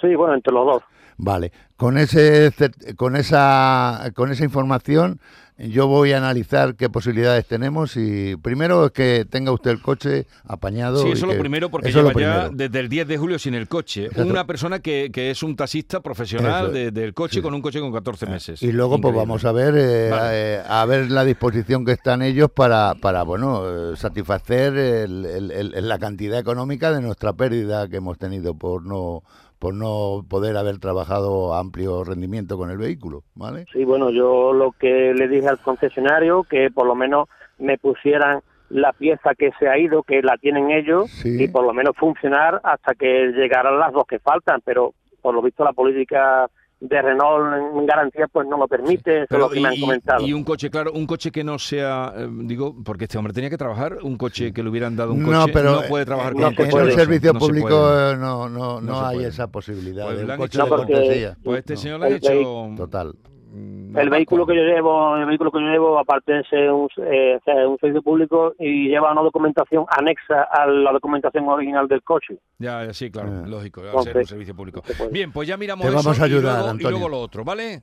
Sí, 0.00 0.14
bueno, 0.14 0.34
entre 0.34 0.52
los 0.54 0.64
dos. 0.66 0.82
Vale, 1.18 1.52
con 1.76 1.98
ese 1.98 2.50
con 2.96 3.16
esa 3.16 4.12
con 4.14 4.30
esa 4.30 4.44
información 4.44 5.20
yo 5.58 5.88
voy 5.88 6.12
a 6.12 6.18
analizar 6.18 6.76
qué 6.76 6.88
posibilidades 6.88 7.44
tenemos 7.46 7.96
y 7.96 8.36
primero 8.36 8.86
es 8.86 8.92
que 8.92 9.26
tenga 9.28 9.50
usted 9.50 9.72
el 9.72 9.82
coche 9.82 10.26
apañado. 10.44 11.02
Sí, 11.02 11.08
eso 11.10 11.26
es 11.26 11.34
lo 11.34 11.38
primero, 11.40 11.68
porque 11.68 11.90
lleva 11.90 12.12
ya 12.12 12.48
desde 12.48 12.78
el 12.80 12.88
10 12.88 13.08
de 13.08 13.18
julio 13.18 13.38
sin 13.40 13.54
el 13.54 13.66
coche. 13.66 14.04
Exacto. 14.06 14.30
Una 14.30 14.46
persona 14.46 14.78
que, 14.78 15.10
que 15.12 15.30
es 15.30 15.42
un 15.42 15.56
taxista 15.56 16.00
profesional 16.00 16.72
de- 16.72 16.90
del 16.92 17.12
coche 17.12 17.36
sí. 17.36 17.42
con 17.42 17.54
un 17.54 17.60
coche 17.62 17.80
con 17.80 17.92
14 17.92 18.26
meses. 18.26 18.62
Y 18.62 18.70
luego 18.72 19.00
pues 19.00 19.14
vamos 19.14 19.44
a 19.44 19.52
ver 19.52 19.74
eh, 19.76 20.10
Vale. 20.10 20.54
eh, 20.54 20.60
a 20.68 20.84
ver 20.86 21.10
la 21.10 21.24
disposición 21.24 21.84
que 21.84 21.92
están 21.92 22.22
ellos 22.22 22.50
para 22.54 22.94
para 23.00 23.22
bueno 23.24 23.62
eh, 23.92 23.96
satisfacer 23.96 24.76
el- 24.76 25.24
el- 25.26 25.50
el- 25.74 25.88
la 25.88 25.98
cantidad 25.98 26.38
económica 26.38 26.92
de 26.92 27.00
nuestra 27.02 27.32
pérdida 27.32 27.88
que 27.88 27.96
hemos 27.96 28.16
tenido 28.18 28.54
por 28.54 28.84
no 28.84 29.22
por 29.58 29.74
no 29.74 30.24
poder 30.28 30.56
haber 30.56 30.78
trabajado 30.78 31.54
a 31.54 31.58
amplio 31.60 32.04
rendimiento 32.04 32.56
con 32.56 32.70
el 32.70 32.78
vehículo, 32.78 33.22
¿vale? 33.34 33.66
Sí, 33.72 33.84
bueno, 33.84 34.10
yo 34.10 34.52
lo 34.52 34.72
que 34.72 35.12
le 35.14 35.28
dije 35.28 35.48
al 35.48 35.58
concesionario, 35.58 36.44
que 36.44 36.70
por 36.70 36.86
lo 36.86 36.94
menos 36.94 37.28
me 37.58 37.76
pusieran 37.78 38.40
la 38.70 38.92
pieza 38.92 39.34
que 39.34 39.50
se 39.58 39.68
ha 39.68 39.78
ido, 39.78 40.02
que 40.02 40.22
la 40.22 40.36
tienen 40.36 40.70
ellos, 40.70 41.10
Sí. 41.10 41.42
y 41.44 41.48
por 41.48 41.64
lo 41.64 41.72
menos 41.72 41.96
funcionar 41.96 42.60
hasta 42.62 42.94
que 42.94 43.32
llegaran 43.34 43.78
las 43.78 43.92
dos 43.92 44.06
que 44.06 44.18
faltan, 44.18 44.60
pero 44.64 44.92
por 45.22 45.34
lo 45.34 45.42
visto 45.42 45.64
la 45.64 45.72
política 45.72 46.48
de 46.80 47.02
Renault 47.02 47.76
en 47.76 47.86
garantía 47.86 48.28
pues 48.28 48.46
no 48.46 48.56
lo 48.56 48.68
permite, 48.68 49.24
eso 49.24 49.34
es 49.34 49.38
lo 49.38 49.50
que 49.50 49.60
me 49.60 49.68
han 49.68 49.74
y- 49.74 49.80
comentado. 49.80 50.24
y 50.24 50.32
un 50.32 50.44
coche, 50.44 50.70
claro, 50.70 50.92
un 50.92 51.06
coche 51.06 51.32
que 51.32 51.42
no 51.42 51.58
sea, 51.58 52.12
eh, 52.16 52.28
digo, 52.30 52.76
porque 52.84 53.04
este 53.04 53.18
hombre 53.18 53.32
tenía 53.32 53.50
que 53.50 53.58
trabajar, 53.58 53.98
un 54.02 54.16
coche 54.16 54.52
que 54.52 54.62
le 54.62 54.68
hubieran 54.70 54.94
dado 54.94 55.12
un 55.12 55.24
coche, 55.24 55.32
no, 55.36 55.46
pero 55.52 55.72
no 55.72 55.82
puede 55.88 56.04
trabajar 56.04 56.34
en, 56.36 56.42
con 56.54 56.68
no 56.68 56.78
en 56.80 56.86
esos, 56.88 56.94
servicio 56.94 57.32
no 57.32 57.40
público 57.40 57.68
eh, 57.98 58.16
no, 58.16 58.48
no, 58.48 58.80
no, 58.80 59.06
hay 59.06 59.16
puede. 59.16 59.28
esa 59.28 59.48
posibilidad 59.48 60.04
Pues 60.04 60.16
de 60.18 60.22
le 60.22 60.24
un 60.26 60.30
han 60.30 60.38
coche 60.38 60.58
hecho- 60.58 60.64
de 60.64 60.70
No, 60.70 60.76
porque- 60.76 60.92
cortesía. 60.92 61.36
Pues 61.42 61.58
este 61.58 61.74
No, 61.74 61.80
señor 61.80 62.00
le 62.00 62.06
ha 62.06 62.08
El 62.08 62.14
hecho... 62.16 62.70
Total. 62.76 63.14
Mm, 63.52 63.96
el 63.98 64.10
vehículo 64.10 64.46
que 64.46 64.54
yo 64.54 64.62
llevo, 64.62 65.16
el 65.16 65.26
vehículo 65.26 65.50
que 65.50 65.60
yo 65.60 65.66
llevo, 65.66 65.98
aparte 65.98 66.32
de 66.32 66.44
ser 66.44 66.70
un, 66.70 66.88
eh, 66.98 67.38
un 67.66 67.78
servicio 67.78 68.02
público 68.02 68.54
y 68.58 68.88
lleva 68.88 69.12
una 69.12 69.22
documentación 69.22 69.84
anexa 69.88 70.42
a 70.42 70.66
la 70.66 70.92
documentación 70.92 71.48
original 71.48 71.88
del 71.88 72.02
coche. 72.02 72.38
Ya, 72.58 72.92
sí, 72.92 73.10
claro, 73.10 73.30
Ah. 73.32 73.46
lógico, 73.46 73.80
al 73.80 73.86
Entonces, 73.88 74.12
ser 74.12 74.16
un 74.22 74.26
servicio 74.26 74.54
público. 74.54 74.82
Bien, 75.10 75.32
pues 75.32 75.48
ya 75.48 75.56
miramos 75.56 75.84
Te 75.86 75.88
eso 75.92 75.96
vamos 76.02 76.20
a 76.20 76.22
y 76.22 76.30
ayudar, 76.30 76.52
luego- 76.54 76.66
y, 76.66 76.70
Antonio. 76.70 76.90
luego 76.90 77.08
lo 77.08 77.20
otro, 77.20 77.44
¿vale? 77.44 77.82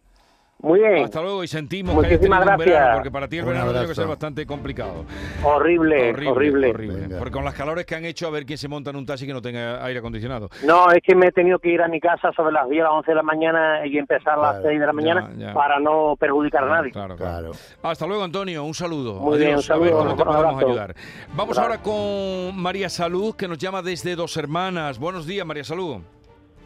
Muy 0.61 0.79
bien. 0.79 1.03
Hasta 1.03 1.21
luego 1.21 1.43
y 1.43 1.47
sentimos 1.47 1.93
que 1.93 1.99
hayas 2.07 2.11
Muchísimas 2.13 2.39
tenido 2.39 2.53
un 2.53 2.57
verano, 2.59 2.75
gracias. 2.77 2.95
porque 2.97 3.11
para 3.11 3.27
ti 3.27 3.37
el 3.37 3.45
verano 3.45 3.71
tiene 3.71 3.87
que 3.87 3.93
ser 3.95 4.07
bastante 4.07 4.45
complicado. 4.47 5.05
Horrible, 5.43 6.11
horrible. 6.27 6.73
Venga. 6.73 7.19
Porque 7.19 7.31
con 7.33 7.45
las 7.45 7.53
calores 7.53 7.85
que 7.85 7.93
han 7.93 8.05
hecho, 8.05 8.25
a 8.25 8.31
ver 8.31 8.45
quién 8.45 8.57
se 8.57 8.67
monta 8.67 8.89
en 8.89 8.95
un 8.95 9.05
taxi 9.05 9.27
que 9.27 9.33
no 9.33 9.41
tenga 9.41 9.83
aire 9.85 9.99
acondicionado. 9.99 10.49
No, 10.65 10.89
es 10.91 11.01
que 11.03 11.13
me 11.13 11.27
he 11.27 11.31
tenido 11.31 11.59
que 11.59 11.69
ir 11.69 11.81
a 11.81 11.87
mi 11.87 11.99
casa 11.99 12.31
sobre 12.35 12.51
las 12.53 12.67
10 12.69 12.81
a 12.81 12.85
las 12.85 12.93
11 12.93 13.11
de 13.11 13.15
la 13.15 13.21
mañana 13.23 13.85
y 13.85 13.97
empezar 13.97 14.33
a 14.39 14.41
las 14.41 14.51
Claro. 14.55 14.67
6 14.69 14.79
de 14.79 14.85
la 14.87 14.93
mañana 14.93 15.29
Ya, 15.37 15.47
ya. 15.47 15.53
para 15.53 15.79
no 15.79 16.15
perjudicar 16.19 16.63
a 16.63 16.67
nadie. 16.69 16.91
Claro, 16.91 17.15
claro. 17.15 17.51
Claro. 17.51 17.51
Hasta 17.83 18.07
luego, 18.07 18.23
Antonio. 18.23 18.63
Un 18.63 18.73
saludo. 18.73 19.19
Muy 19.19 19.37
bien, 19.37 19.49
un 19.49 19.53
A 19.55 19.57
ver 19.57 19.63
saludo, 19.65 19.97
cómo 19.97 20.15
te 20.15 20.21
un 20.23 20.27
podemos 20.29 20.63
ayudar. 20.63 20.95
Vamos 21.35 21.57
Gracias. 21.57 21.59
ahora 21.59 21.81
con 21.83 22.57
María 22.59 22.89
Salud, 22.89 23.35
que 23.35 23.47
nos 23.47 23.57
llama 23.59 23.81
desde 23.81 24.15
Dos 24.15 24.35
Hermanas. 24.37 24.97
Buenos 24.99 25.27
días, 25.27 25.45
María 25.45 25.63
Salud. 25.63 25.97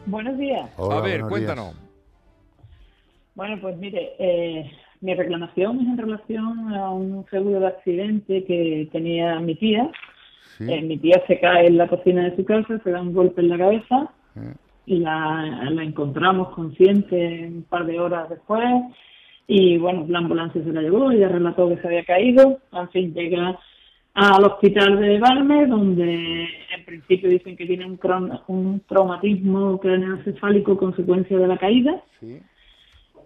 Buenos 0.06 0.38
días. 0.38 0.70
Hola, 0.78 1.00
a 1.00 1.02
ver, 1.02 1.22
cuéntanos. 1.24 1.74
días. 1.74 1.89
Bueno, 3.40 3.58
pues 3.62 3.78
mire, 3.78 4.16
eh, 4.20 4.70
mi 5.00 5.14
reclamación 5.14 5.80
es 5.80 5.88
en 5.88 5.98
relación 5.98 6.74
a 6.74 6.90
un 6.90 7.26
seguro 7.32 7.62
de 7.62 7.68
accidente 7.68 8.44
que 8.44 8.90
tenía 8.92 9.40
mi 9.40 9.56
tía. 9.56 9.90
Sí. 10.58 10.70
Eh, 10.70 10.82
mi 10.82 10.98
tía 10.98 11.24
se 11.26 11.40
cae 11.40 11.68
en 11.68 11.78
la 11.78 11.88
cocina 11.88 12.26
de 12.26 12.36
su 12.36 12.44
casa, 12.44 12.82
se 12.84 12.92
da 12.92 13.02
un 13.02 13.14
golpe 13.14 13.40
en 13.40 13.48
la 13.48 13.58
cabeza 13.58 14.12
y 14.86 14.98
la, 15.00 15.70
la 15.72 15.84
encontramos 15.84 16.50
consciente 16.50 17.48
un 17.48 17.64
par 17.64 17.86
de 17.86 17.98
horas 17.98 18.28
después. 18.28 18.66
Y 19.48 19.78
bueno, 19.78 20.06
la 20.10 20.20
ambulancia 20.20 20.62
se 20.62 20.74
la 20.74 20.82
llevó, 20.82 21.10
ella 21.10 21.30
relató 21.30 21.70
que 21.70 21.78
se 21.78 21.88
había 21.88 22.04
caído. 22.04 22.60
En 22.74 22.90
fin, 22.90 23.14
llega 23.14 23.58
al 24.16 24.44
hospital 24.44 25.00
de 25.00 25.18
Balme, 25.18 25.66
donde 25.66 26.44
en 26.76 26.86
principio 26.86 27.30
dicen 27.30 27.56
que 27.56 27.66
tiene 27.66 27.86
un, 27.86 27.98
un 28.48 28.82
traumatismo 28.82 29.80
craneoencefálico 29.80 30.76
consecuencia 30.76 31.40
de 31.40 31.48
la 31.48 31.58
caída. 31.58 32.04
sí. 32.20 32.42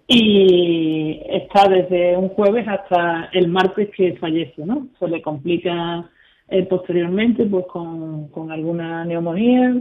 Y 0.08 1.22
está 1.30 1.68
desde 1.70 2.18
un 2.18 2.30
jueves 2.30 2.68
hasta 2.68 3.30
el 3.34 3.48
martes 3.48 3.90
que 3.96 4.16
fallece, 4.18 4.66
¿no? 4.66 4.88
Se 5.00 5.08
le 5.08 5.22
complica 5.22 6.10
eh, 6.50 6.64
posteriormente 6.64 7.46
pues 7.46 7.66
con, 7.68 8.28
con 8.28 8.52
alguna 8.52 9.06
neumonía 9.06 9.74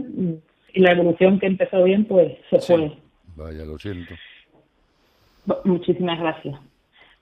y 0.73 0.79
la 0.79 0.91
evolución 0.91 1.39
que 1.39 1.47
empezó 1.47 1.83
bien 1.83 2.05
pues 2.05 2.33
se 2.49 2.59
Sí. 2.61 2.73
fue. 2.73 2.91
Vaya, 3.35 3.65
lo 3.65 3.77
siento. 3.77 4.13
Muchísimas 5.65 6.19
gracias. 6.19 6.59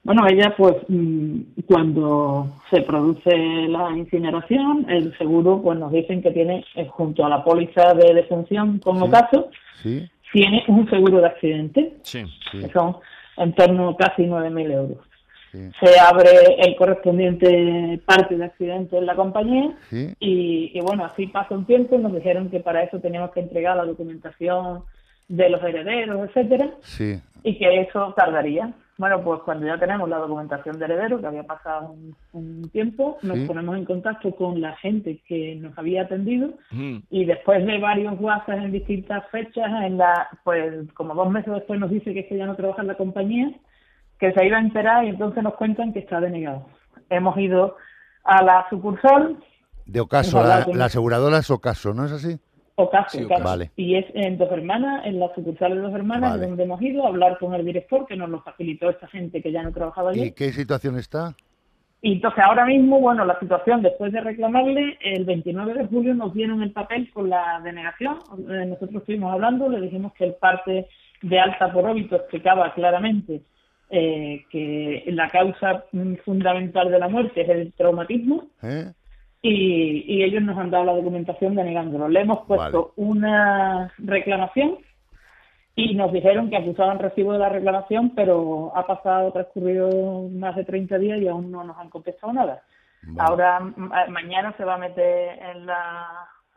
Bueno, 0.04 0.26
ella 0.28 0.54
pues 0.56 0.74
mm, 0.88 1.40
cuando 1.66 2.46
se 2.70 2.82
produce 2.82 3.36
la 3.68 3.90
incineración, 3.96 4.86
el 4.88 5.16
seguro 5.16 5.60
pues 5.62 5.78
nos 5.78 5.92
dicen 5.92 6.22
que 6.22 6.30
tiene 6.32 6.64
eh, 6.74 6.86
junto 6.88 7.24
a 7.24 7.28
la 7.28 7.44
póliza 7.44 7.94
de 7.94 8.14
defunción 8.14 8.78
como 8.78 9.06
Sí. 9.06 9.10
caso, 9.12 9.48
Sí, 9.82 10.08
tiene 10.32 10.64
un 10.68 10.88
seguro 10.90 11.20
de 11.20 11.26
accidente, 11.26 11.94
Sí. 12.02 12.24
sí, 12.50 12.60
que 12.60 12.68
son 12.72 12.96
en 13.36 13.52
torno 13.54 13.90
a 13.90 13.96
casi 13.96 14.22
9.000 14.26 14.70
euros. 14.72 14.98
sí, 15.50 15.58
se 15.80 16.00
abre 16.00 16.30
el 16.58 16.74
correspondiente 16.76 18.00
parte 18.06 18.36
de 18.36 18.44
accidente 18.44 18.96
en 18.96 19.06
la 19.06 19.14
compañía 19.14 19.70
y 20.18 20.78
bueno, 20.80 21.04
así 21.04 21.26
pasa 21.26 21.54
un 21.54 21.66
tiempo, 21.66 21.98
nos 21.98 22.14
dijeron 22.14 22.48
que 22.50 22.60
para 22.60 22.82
eso 22.82 22.98
teníamos 23.00 23.32
que 23.32 23.40
entregar 23.40 23.76
la 23.76 23.84
documentación 23.84 24.82
de 25.36 25.48
los 25.48 25.62
herederos, 25.62 26.28
etcétera, 26.28 26.68
Sí. 26.82 27.20
y 27.42 27.56
que 27.58 27.80
eso 27.80 28.12
tardaría. 28.14 28.72
Bueno, 28.98 29.22
pues 29.24 29.40
cuando 29.44 29.66
ya 29.66 29.78
tenemos 29.78 30.06
la 30.08 30.18
documentación 30.18 30.78
de 30.78 30.84
heredero, 30.84 31.18
que 31.20 31.26
había 31.26 31.44
pasado 31.44 31.92
un, 31.92 32.14
un 32.32 32.68
tiempo, 32.70 33.16
nos 33.22 33.38
Sí. 33.38 33.46
ponemos 33.46 33.76
en 33.78 33.86
contacto 33.86 34.30
con 34.36 34.60
la 34.60 34.76
gente 34.76 35.20
que 35.26 35.56
nos 35.56 35.76
había 35.78 36.02
atendido 36.02 36.50
Mm. 36.70 36.98
y 37.10 37.24
después 37.24 37.64
de 37.64 37.78
varios 37.78 38.14
WhatsApp 38.20 38.58
en 38.58 38.72
distintas 38.72 39.26
fechas, 39.30 39.70
en 39.84 39.96
la, 39.96 40.28
pues 40.44 40.86
como 40.92 41.14
dos 41.14 41.30
meses 41.30 41.52
después 41.54 41.80
nos 41.80 41.90
dice 41.90 42.12
que 42.12 42.20
es 42.20 42.26
que 42.26 42.36
ya 42.36 42.46
no 42.46 42.54
trabaja 42.54 42.82
en 42.82 42.88
la 42.88 42.96
compañía, 42.96 43.50
que 44.20 44.32
se 44.32 44.46
iba 44.46 44.58
a 44.58 44.60
enterar 44.60 45.04
y 45.04 45.08
entonces 45.08 45.42
nos 45.42 45.54
cuentan 45.54 45.92
que 45.94 46.00
está 46.00 46.20
denegado. 46.20 46.66
Hemos 47.08 47.36
ido 47.38 47.76
a 48.24 48.42
la 48.44 48.66
sucursal, 48.68 49.38
De 49.86 50.00
Ocaso, 50.00 50.44
la, 50.44 50.66
la 50.72 50.84
aseguradora 50.84 51.38
es 51.38 51.50
Ocaso, 51.50 51.92
¿no 51.94 52.04
es 52.04 52.12
así? 52.12 52.38
Ocaso, 52.74 53.18
Sí, 53.18 53.24
Ocaso. 53.24 53.44
Vale. 53.44 53.70
y 53.76 53.96
es 53.96 54.06
en 54.14 54.38
Dos 54.38 54.50
Hermanas, 54.50 55.04
en 55.06 55.20
la 55.20 55.32
sucursal 55.34 55.74
de 55.74 55.80
Dos 55.80 55.94
Hermanas, 55.94 56.30
Vale. 56.32 56.46
donde 56.46 56.62
hemos 56.64 56.80
ido 56.82 57.04
a 57.04 57.08
hablar 57.08 57.38
con 57.38 57.54
el 57.54 57.64
director, 57.64 58.06
que 58.06 58.16
nos 58.16 58.30
lo 58.30 58.40
facilitó 58.42 58.88
esta 58.90 59.06
gente 59.08 59.42
que 59.42 59.52
ya 59.52 59.62
no 59.62 59.72
trabajaba 59.72 60.10
allí. 60.10 60.22
¿Y 60.24 60.32
qué 60.32 60.52
situación 60.52 60.96
está? 60.98 61.34
Y 62.04 62.14
entonces 62.14 62.42
ahora 62.42 62.64
mismo, 62.66 62.98
bueno, 62.98 63.24
la 63.24 63.38
situación, 63.38 63.80
después 63.82 64.12
de 64.12 64.20
reclamarle, 64.20 64.98
el 65.02 65.24
29 65.24 65.74
de 65.74 65.86
julio 65.86 66.14
nos 66.14 66.34
dieron 66.34 66.60
el 66.62 66.72
papel 66.72 67.08
con 67.12 67.30
la 67.30 67.60
denegación. 67.62 68.16
Eh, 68.50 68.66
Nosotros 68.66 69.02
estuvimos 69.02 69.32
hablando, 69.32 69.68
le 69.68 69.80
dijimos 69.80 70.12
que 70.14 70.24
el 70.24 70.34
parte 70.34 70.88
de 71.22 71.38
alta 71.40 71.72
por 71.72 71.88
óbito 71.88 72.16
explicaba 72.16 72.74
claramente 72.74 73.42
eh, 73.90 74.44
que 74.50 75.04
la 75.08 75.28
causa 75.28 75.84
mm, 75.92 76.14
fundamental 76.24 76.90
de 76.90 76.98
la 76.98 77.08
muerte 77.08 77.42
es 77.42 77.48
el 77.50 77.72
traumatismo 77.74 78.46
¿Eh? 78.62 78.90
Y, 79.42 80.04
y 80.06 80.22
ellos 80.22 80.42
nos 80.42 80.56
han 80.56 80.70
dado 80.70 80.84
la 80.84 80.94
documentación 80.94 81.54
denegándolo. 81.56 82.08
Le 82.08 82.20
hemos 82.20 82.46
puesto 82.46 82.92
una 82.96 83.92
reclamación 83.98 84.78
y 85.74 85.94
nos 85.94 86.12
dijeron 86.12 86.48
que 86.50 86.56
acusaban 86.56 86.98
recibo 86.98 87.32
de 87.32 87.38
la 87.40 87.48
reclamación, 87.48 88.10
pero 88.14 88.72
ha 88.76 88.86
pasado, 88.86 89.32
transcurrido 89.32 90.28
más 90.30 90.54
de 90.54 90.64
30 90.64 90.98
días 90.98 91.20
y 91.20 91.28
aún 91.28 91.50
no 91.50 91.64
nos 91.64 91.76
han 91.78 91.90
contestado 91.90 92.32
nada. 92.32 92.62
Vale. 93.02 93.28
Ahora, 93.28 93.60
ma- 93.60 94.06
mañana 94.08 94.54
se 94.56 94.64
va 94.64 94.74
a 94.74 94.78
meter 94.78 95.38
en 95.42 95.66
la, 95.66 96.06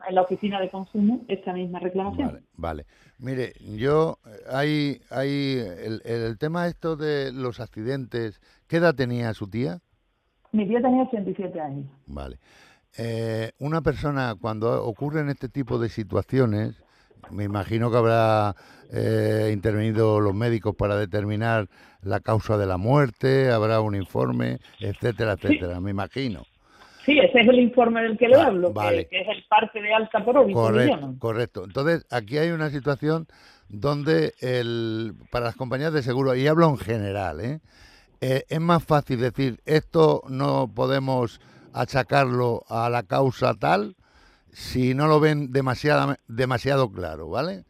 en 0.08 0.14
la 0.14 0.22
oficina 0.22 0.60
de 0.60 0.70
consumo 0.70 1.22
esta 1.28 1.52
misma 1.52 1.80
reclamación. 1.80 2.28
Vale, 2.28 2.40
vale. 2.56 2.84
Mire, 3.18 3.52
yo, 3.76 4.18
hay, 4.52 5.00
hay 5.10 5.56
el, 5.84 6.02
el 6.04 6.38
tema 6.38 6.66
esto 6.68 6.94
de 6.94 7.32
los 7.32 7.58
accidentes, 7.58 8.40
¿qué 8.68 8.76
edad 8.76 8.94
tenía 8.94 9.32
su 9.34 9.48
tía? 9.48 9.78
Mi 10.52 10.68
tía 10.68 10.80
tenía 10.80 11.02
87 11.02 11.60
años. 11.60 11.86
Vale. 12.06 12.36
Eh, 12.98 13.52
una 13.58 13.82
persona, 13.82 14.34
cuando 14.40 14.84
ocurren 14.84 15.28
este 15.28 15.48
tipo 15.48 15.78
de 15.78 15.88
situaciones, 15.88 16.82
me 17.30 17.44
imagino 17.44 17.90
que 17.90 17.96
habrá 17.96 18.54
eh, 18.92 19.50
intervenido 19.52 20.20
los 20.20 20.34
médicos 20.34 20.74
para 20.76 20.96
determinar 20.96 21.68
la 22.02 22.20
causa 22.20 22.56
de 22.56 22.66
la 22.66 22.76
muerte, 22.76 23.50
habrá 23.50 23.80
un 23.80 23.96
informe, 23.96 24.58
etcétera, 24.80 25.32
etcétera, 25.32 25.80
me 25.80 25.90
imagino. 25.90 26.44
Sí, 27.04 27.18
ese 27.18 27.40
es 27.40 27.48
el 27.48 27.60
informe 27.60 28.02
del 28.02 28.18
que 28.18 28.28
le 28.28 28.40
hablo, 28.40 28.68
que- 28.68 28.74
vale. 28.74 29.06
que, 29.06 29.20
es 29.20 29.28
el 29.28 29.44
parte 29.48 29.80
de 29.80 29.94
alta 29.94 30.24
por 30.24 30.38
óbito. 30.38 30.58
Correcto, 30.58 31.14
correcto. 31.18 31.64
Entonces, 31.64 32.04
aquí 32.10 32.38
hay 32.38 32.50
una 32.50 32.70
situación 32.70 33.26
donde 33.68 34.34
el, 34.40 35.14
para 35.30 35.46
las 35.46 35.56
compañías 35.56 35.92
de 35.92 36.02
seguro, 36.02 36.34
y 36.34 36.46
hablo 36.46 36.68
en 36.68 36.78
general, 36.78 37.40
¿eh? 37.40 37.60
Eh, 38.20 38.44
es 38.48 38.60
más 38.60 38.82
fácil 38.82 39.20
decir 39.20 39.60
esto 39.66 40.22
no 40.28 40.70
podemos 40.74 41.38
achacarlo 41.76 42.64
a 42.68 42.88
la 42.90 43.02
causa 43.02 43.54
tal 43.54 43.96
si 44.52 44.94
no 44.94 45.06
lo 45.06 45.20
ven 45.20 45.52
demasiado, 45.52 46.16
demasiado 46.28 46.90
claro, 46.90 47.28
¿vale? 47.28 47.66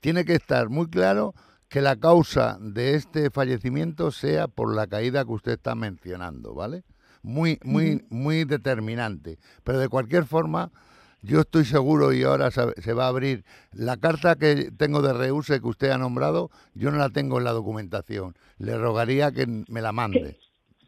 Tiene 0.00 0.26
que 0.26 0.34
estar 0.34 0.68
muy 0.68 0.88
claro 0.88 1.34
que 1.68 1.80
la 1.80 1.96
causa 1.96 2.58
de 2.60 2.94
este 2.94 3.30
fallecimiento 3.30 4.10
sea 4.10 4.46
por 4.46 4.74
la 4.74 4.86
caída 4.86 5.24
que 5.24 5.32
usted 5.32 5.52
está 5.52 5.74
mencionando, 5.74 6.54
¿vale? 6.54 6.84
Muy, 7.22 7.58
muy, 7.64 8.04
muy 8.10 8.44
determinante. 8.44 9.38
Pero 9.64 9.78
de 9.78 9.88
cualquier 9.88 10.26
forma, 10.26 10.70
yo 11.22 11.40
estoy 11.40 11.64
seguro 11.64 12.12
y 12.12 12.22
ahora 12.22 12.50
se 12.50 12.70
se 12.82 12.92
va 12.92 13.06
a 13.06 13.08
abrir 13.08 13.44
la 13.72 13.96
carta 13.96 14.36
que 14.36 14.70
tengo 14.76 15.00
de 15.00 15.14
reuse 15.14 15.60
que 15.60 15.66
usted 15.66 15.90
ha 15.90 15.98
nombrado, 15.98 16.50
yo 16.74 16.90
no 16.90 16.98
la 16.98 17.08
tengo 17.08 17.38
en 17.38 17.44
la 17.44 17.52
documentación. 17.52 18.36
Le 18.58 18.76
rogaría 18.76 19.32
que 19.32 19.46
me 19.46 19.80
la 19.80 19.92
mande. 19.92 20.38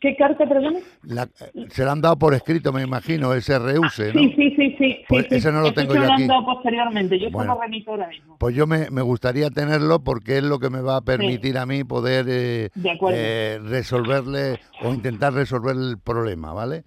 ¿Qué 0.00 0.14
carta, 0.16 0.48
perdón? 0.48 0.76
La- 1.02 1.28
se 1.70 1.84
la 1.84 1.92
han 1.92 2.00
dado 2.00 2.16
por 2.18 2.32
escrito, 2.34 2.72
me 2.72 2.82
imagino, 2.82 3.34
ese 3.34 3.58
reuse, 3.58 4.12
¿no? 4.12 4.20
Sí, 4.20 4.32
sí, 4.36 4.54
sí, 4.56 4.76
sí. 4.78 4.96
Pues 5.08 5.24
sí, 5.24 5.28
sí. 5.30 5.36
ese 5.36 5.50
no 5.52 5.60
lo 5.60 5.72
tengo 5.72 5.92
se 5.92 5.98
yo 6.00 6.06
lo 6.06 6.12
han 6.12 6.18
aquí. 6.20 6.28
dado 6.28 6.44
posteriormente, 6.44 7.18
yo 7.18 7.30
Bueno. 7.30 7.58
remito 7.60 7.90
ahora 7.90 8.06
mismo. 8.08 8.36
Pues 8.38 8.54
yo 8.54 8.66
me, 8.66 8.90
me 8.90 9.02
gustaría 9.02 9.50
tenerlo 9.50 10.00
porque 10.04 10.38
es 10.38 10.44
lo 10.44 10.60
que 10.60 10.70
me 10.70 10.80
va 10.80 10.96
a 10.96 11.00
permitir 11.00 11.58
a 11.58 11.66
mí 11.66 11.82
poder 11.82 12.26
eh, 12.28 12.68
eh, 13.10 13.58
resolverle 13.62 14.58
o 14.82 14.94
intentar 14.94 15.32
resolver 15.32 15.74
el 15.76 15.98
problema, 15.98 16.52
¿vale? 16.52 16.84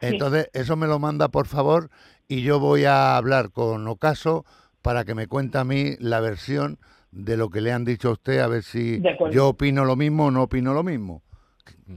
Entonces, 0.00 0.48
eso 0.52 0.76
me 0.76 0.86
lo 0.86 0.98
manda, 0.98 1.28
por 1.28 1.46
favor, 1.46 1.90
y 2.28 2.42
yo 2.42 2.60
voy 2.60 2.84
a 2.84 3.16
hablar 3.16 3.50
con 3.50 3.86
Ocaso 3.88 4.44
para 4.80 5.04
que 5.04 5.14
me 5.14 5.26
cuente 5.26 5.58
a 5.58 5.64
mí 5.64 5.96
la 5.98 6.20
versión 6.20 6.78
de 7.10 7.36
lo 7.36 7.50
que 7.50 7.60
le 7.60 7.72
han 7.72 7.84
dicho 7.84 8.10
a 8.10 8.12
usted, 8.12 8.38
a 8.38 8.46
ver 8.46 8.62
si 8.62 9.02
yo 9.32 9.48
opino 9.48 9.84
lo 9.84 9.96
mismo 9.96 10.26
o 10.26 10.30
no 10.30 10.44
opino 10.44 10.72
lo 10.72 10.82
mismo. 10.84 11.22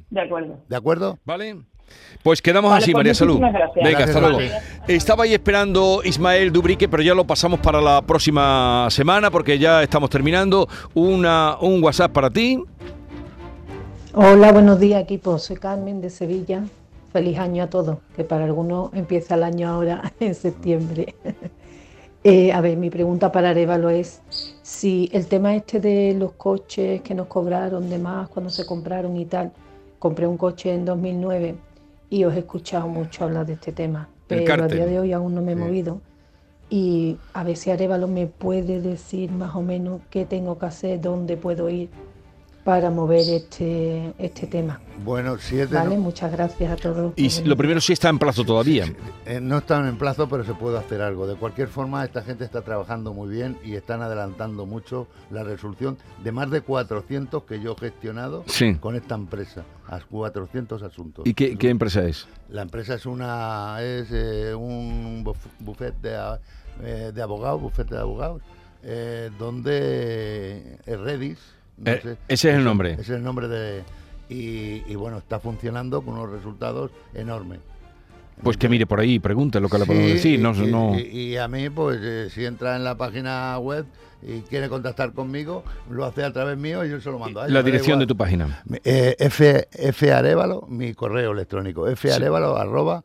De 0.10 0.22
acuerdo. 0.22 0.58
¿De 0.68 0.76
acuerdo? 0.76 1.20
¿Vale? 1.26 1.58
Pues 2.24 2.42
quedamos 2.42 2.72
Vale, 2.72 2.84
así, 2.84 2.92
pues 2.92 3.00
María 3.00 3.14
Salud. 3.14 3.40
gracias. 3.40 3.72
Venga, 3.76 3.90
Gracias 3.90 4.16
hasta 4.16 4.30
luego. 4.30 4.40
Estaba 4.88 5.24
ahí 5.24 5.34
esperando 5.34 6.02
Ismael 6.04 6.52
Dubrique, 6.52 6.88
pero 6.88 7.04
ya 7.04 7.14
lo 7.14 7.26
pasamos 7.26 7.60
para 7.60 7.82
la 7.82 8.02
próxima 8.02 8.88
semana 8.90 9.32
porque 9.32 9.58
ya 9.58 9.84
estamos 9.84 10.10
terminando. 10.10 10.68
Una, 10.94 11.58
un 11.60 11.84
WhatsApp 11.84 12.12
para 12.12 12.30
ti. 12.30 12.64
Hola, 14.14 14.52
buenos 14.52 14.80
días 14.80 15.02
equipo. 15.02 15.38
Soy 15.40 15.58
Carmen 15.58 16.02
de 16.02 16.10
Sevilla. 16.10 16.64
Feliz 17.12 17.40
año 17.40 17.64
a 17.64 17.70
todos, 17.70 17.98
que 18.16 18.24
para 18.24 18.46
algunos 18.46 18.94
empieza 18.94 19.36
el 19.36 19.44
año 19.44 19.70
ahora 19.70 20.14
en 20.20 20.36
septiembre. 20.36 21.16
Eh, 22.24 22.52
a 22.54 22.62
ver, 22.62 22.78
mi 22.78 22.92
pregunta 22.92 23.32
para 23.32 23.50
Arevalo 23.50 23.90
es 23.90 24.22
si 24.72 25.10
el 25.12 25.28
tema 25.28 25.54
este 25.54 25.82
de 25.82 26.16
los 26.18 26.32
coches 26.32 27.02
que 27.02 27.14
nos 27.14 27.28
cobraron 27.28 27.90
de 27.90 28.00
más 28.00 28.30
cuando 28.30 28.50
se 28.50 28.66
compraron 28.66 29.18
y 29.18 29.26
tal, 29.26 29.52
compré 30.00 30.26
un 30.26 30.38
coche 30.38 30.74
en 30.74 30.86
2009 30.86 31.56
y 32.10 32.24
os 32.24 32.34
he 32.34 32.40
escuchado 32.40 32.88
mucho 32.88 33.26
hablar 33.26 33.46
de 33.46 33.54
este 33.54 33.74
tema, 33.74 34.08
pero 34.28 34.64
a 34.64 34.68
día 34.70 34.86
de 34.86 34.98
hoy 34.98 35.12
aún 35.12 35.36
no 35.36 35.42
me 35.42 35.52
he 35.52 35.56
Sí. 35.56 35.62
movido. 35.62 36.00
Y 36.70 37.18
a 37.34 37.44
ver 37.44 37.58
si 37.58 37.70
Arevalo 37.70 38.08
me 38.08 38.28
puede 38.28 38.80
decir 38.80 39.30
más 39.34 39.56
o 39.56 39.62
menos 39.62 40.00
qué 40.10 40.26
tengo 40.26 40.58
que 40.58 40.68
hacer, 40.68 41.02
dónde 41.02 41.36
puedo 41.36 41.70
ir 41.70 41.90
para 42.64 42.92
mover 42.92 43.28
este, 43.28 44.14
este 44.20 44.46
tema. 44.46 44.80
Bueno, 45.04 45.38
si 45.40 45.60
es 45.60 45.70
de 45.72 45.78
Vale, 45.78 45.96
no- 45.96 46.02
muchas 46.02 46.32
gracias 46.32 46.72
a 46.72 46.76
todos. 46.76 47.14
Y 47.16 47.30
si- 47.32 47.44
lo 47.44 47.58
primero 47.58 47.82
sí 47.82 47.94
está 47.94 48.10
en 48.10 48.20
plazo 48.20 48.44
todavía. 48.44 48.86
Eh, 49.26 49.40
no 49.42 49.58
están 49.58 49.88
en 49.88 49.98
plazo, 49.98 50.30
pero 50.30 50.44
se 50.44 50.54
puede 50.54 50.78
hacer 50.78 51.02
algo. 51.02 51.26
De 51.26 51.36
cualquier 51.36 51.70
forma, 51.70 52.04
esta 52.06 52.22
gente 52.22 52.44
está 52.44 52.62
trabajando 52.62 53.14
muy 53.14 53.30
bien 53.30 53.58
y 53.64 53.74
están 53.76 54.04
adelantando 54.04 54.68
mucho 54.68 55.08
la 55.32 55.44
resolución 55.44 55.98
de 56.24 56.32
más 56.32 56.52
de 56.52 56.62
400 56.62 57.44
que 57.46 57.60
yo 57.60 57.76
he 57.78 57.80
gestionado 57.80 58.44
Sí. 58.46 58.76
con 58.76 58.96
esta 58.96 59.16
empresa, 59.16 59.64
a 59.88 60.00
400 60.00 60.84
asuntos. 60.84 61.26
¿Y 61.26 61.34
qué, 61.34 61.58
qué 61.58 61.70
empresa 61.70 62.04
es? 62.06 62.28
La 62.50 62.62
empresa 62.62 62.94
es 62.94 63.06
una 63.08 63.78
es 63.82 64.08
eh, 64.12 64.54
un 64.54 65.24
buf- 65.26 65.50
buffet 65.60 65.96
de, 66.02 66.38
eh, 66.84 67.12
de 67.14 67.22
abogados, 67.24 67.60
bufete 67.60 67.96
de 67.96 68.02
abogados, 68.02 68.42
eh, 68.84 69.32
donde 69.40 70.78
es 70.86 71.00
Redis. 71.00 71.40
No 71.78 71.92
Eh, 71.92 72.00
sé, 72.02 72.18
ese 72.28 72.50
es 72.52 72.56
el 72.56 72.64
nombre. 72.64 72.94
Ese 72.94 73.02
es 73.02 73.10
el 73.10 73.24
nombre 73.24 73.48
de... 73.48 73.84
Y, 74.30 74.84
y 74.88 74.96
bueno, 74.96 75.18
está 75.18 75.40
funcionando 75.40 76.02
con 76.02 76.14
unos 76.14 76.30
resultados 76.30 76.92
enormes. 77.14 77.60
Pues 78.44 78.58
que 78.58 78.70
mire 78.70 78.88
por 78.88 79.00
ahí, 79.00 79.20
pregunte 79.20 79.60
lo 79.60 79.68
que 79.70 79.78
le 79.78 79.86
podemos 79.86 80.08
Sí, 80.08 80.14
decir. 80.14 80.40
y, 80.40 80.44
No, 80.44 80.54
y- 80.54 80.72
no. 80.72 80.98
y- 80.98 81.02
y 81.34 81.38
a 81.38 81.48
mí, 81.48 81.70
pues, 81.70 82.00
eh, 82.02 82.30
si 82.32 82.46
entra 82.46 82.76
en 82.76 82.84
la 82.84 82.96
página 82.96 83.60
web 83.60 83.86
y 84.24 84.40
quiere 84.42 84.70
contactar 84.70 85.12
conmigo, 85.14 85.64
lo 85.90 86.06
hace 86.06 86.24
a 86.24 86.32
través 86.32 86.58
mío 86.58 86.84
y 86.86 86.90
yo 86.90 87.00
se 87.02 87.12
lo 87.12 87.20
mando 87.20 87.42
a 87.42 87.46
ella, 87.46 87.54
La 87.54 87.62
dirección 87.62 88.00
de 88.00 88.08
tu 88.08 88.16
página. 88.18 88.64
Eh, 88.84 89.16
F, 89.20 89.68
F 89.72 90.12
Arevalo, 90.14 90.66
mi 90.70 90.94
correo 90.94 91.34
electrónico, 91.34 91.86
farevalo 91.96 92.56
arroba 92.58 93.04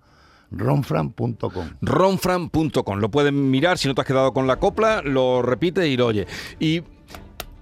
ronfran.com. 0.53 1.67
ronfran.com. 1.83 2.99
Lo 2.99 3.11
pueden 3.11 3.51
mirar 3.51 3.79
si 3.79 3.89
no 3.89 3.95
te 3.95 4.03
has 4.03 4.07
quedado 4.07 4.33
con 4.33 4.47
la 4.47 4.57
copla, 4.57 5.03
lo 5.03 5.43
repite 5.43 5.89
y 5.89 5.97
lo 5.97 6.07
oye. 6.07 6.27
Y. 6.61 6.83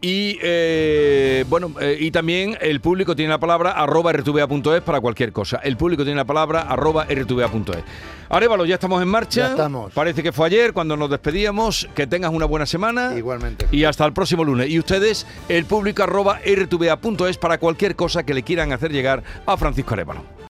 Y 0.04 0.38
eh, 0.42 1.46
bueno, 1.48 1.72
eh, 1.80 1.96
y 1.98 2.10
también 2.10 2.58
el 2.60 2.82
público 2.82 3.16
tiene 3.16 3.30
la 3.30 3.38
palabra 3.38 3.70
arroba 3.70 4.12
rtva.es 4.12 4.82
para 4.82 5.00
cualquier 5.00 5.32
cosa. 5.32 5.56
El 5.64 5.78
público 5.78 6.04
tiene 6.04 6.18
la 6.18 6.26
palabra 6.26 6.60
arroba 6.60 7.06
rtva.es. 7.06 7.82
Arevalo, 8.28 8.66
ya 8.66 8.74
estamos 8.74 9.00
en 9.00 9.08
marcha. 9.08 9.40
Ya 9.40 9.50
estamos. 9.52 9.94
Parece 9.94 10.22
que 10.22 10.30
fue 10.30 10.48
ayer 10.48 10.74
cuando 10.74 10.94
nos 10.98 11.08
despedíamos. 11.08 11.88
Que 11.94 12.06
tengas 12.06 12.32
una 12.32 12.44
buena 12.44 12.66
semana. 12.66 13.16
Igualmente. 13.16 13.66
Y 13.72 13.84
hasta 13.84 14.04
el 14.04 14.12
próximo 14.12 14.44
lunes. 14.44 14.68
Y 14.68 14.78
ustedes, 14.78 15.26
el 15.48 15.64
público 15.64 16.02
arroba 16.02 16.38
rtva.es 16.44 17.38
para 17.38 17.56
cualquier 17.56 17.96
cosa 17.96 18.26
que 18.26 18.34
le 18.34 18.42
quieran 18.42 18.72
hacer 18.72 18.92
llegar 18.92 19.22
a 19.46 19.56
Francisco 19.56 19.94
Arevalo. 19.94 20.34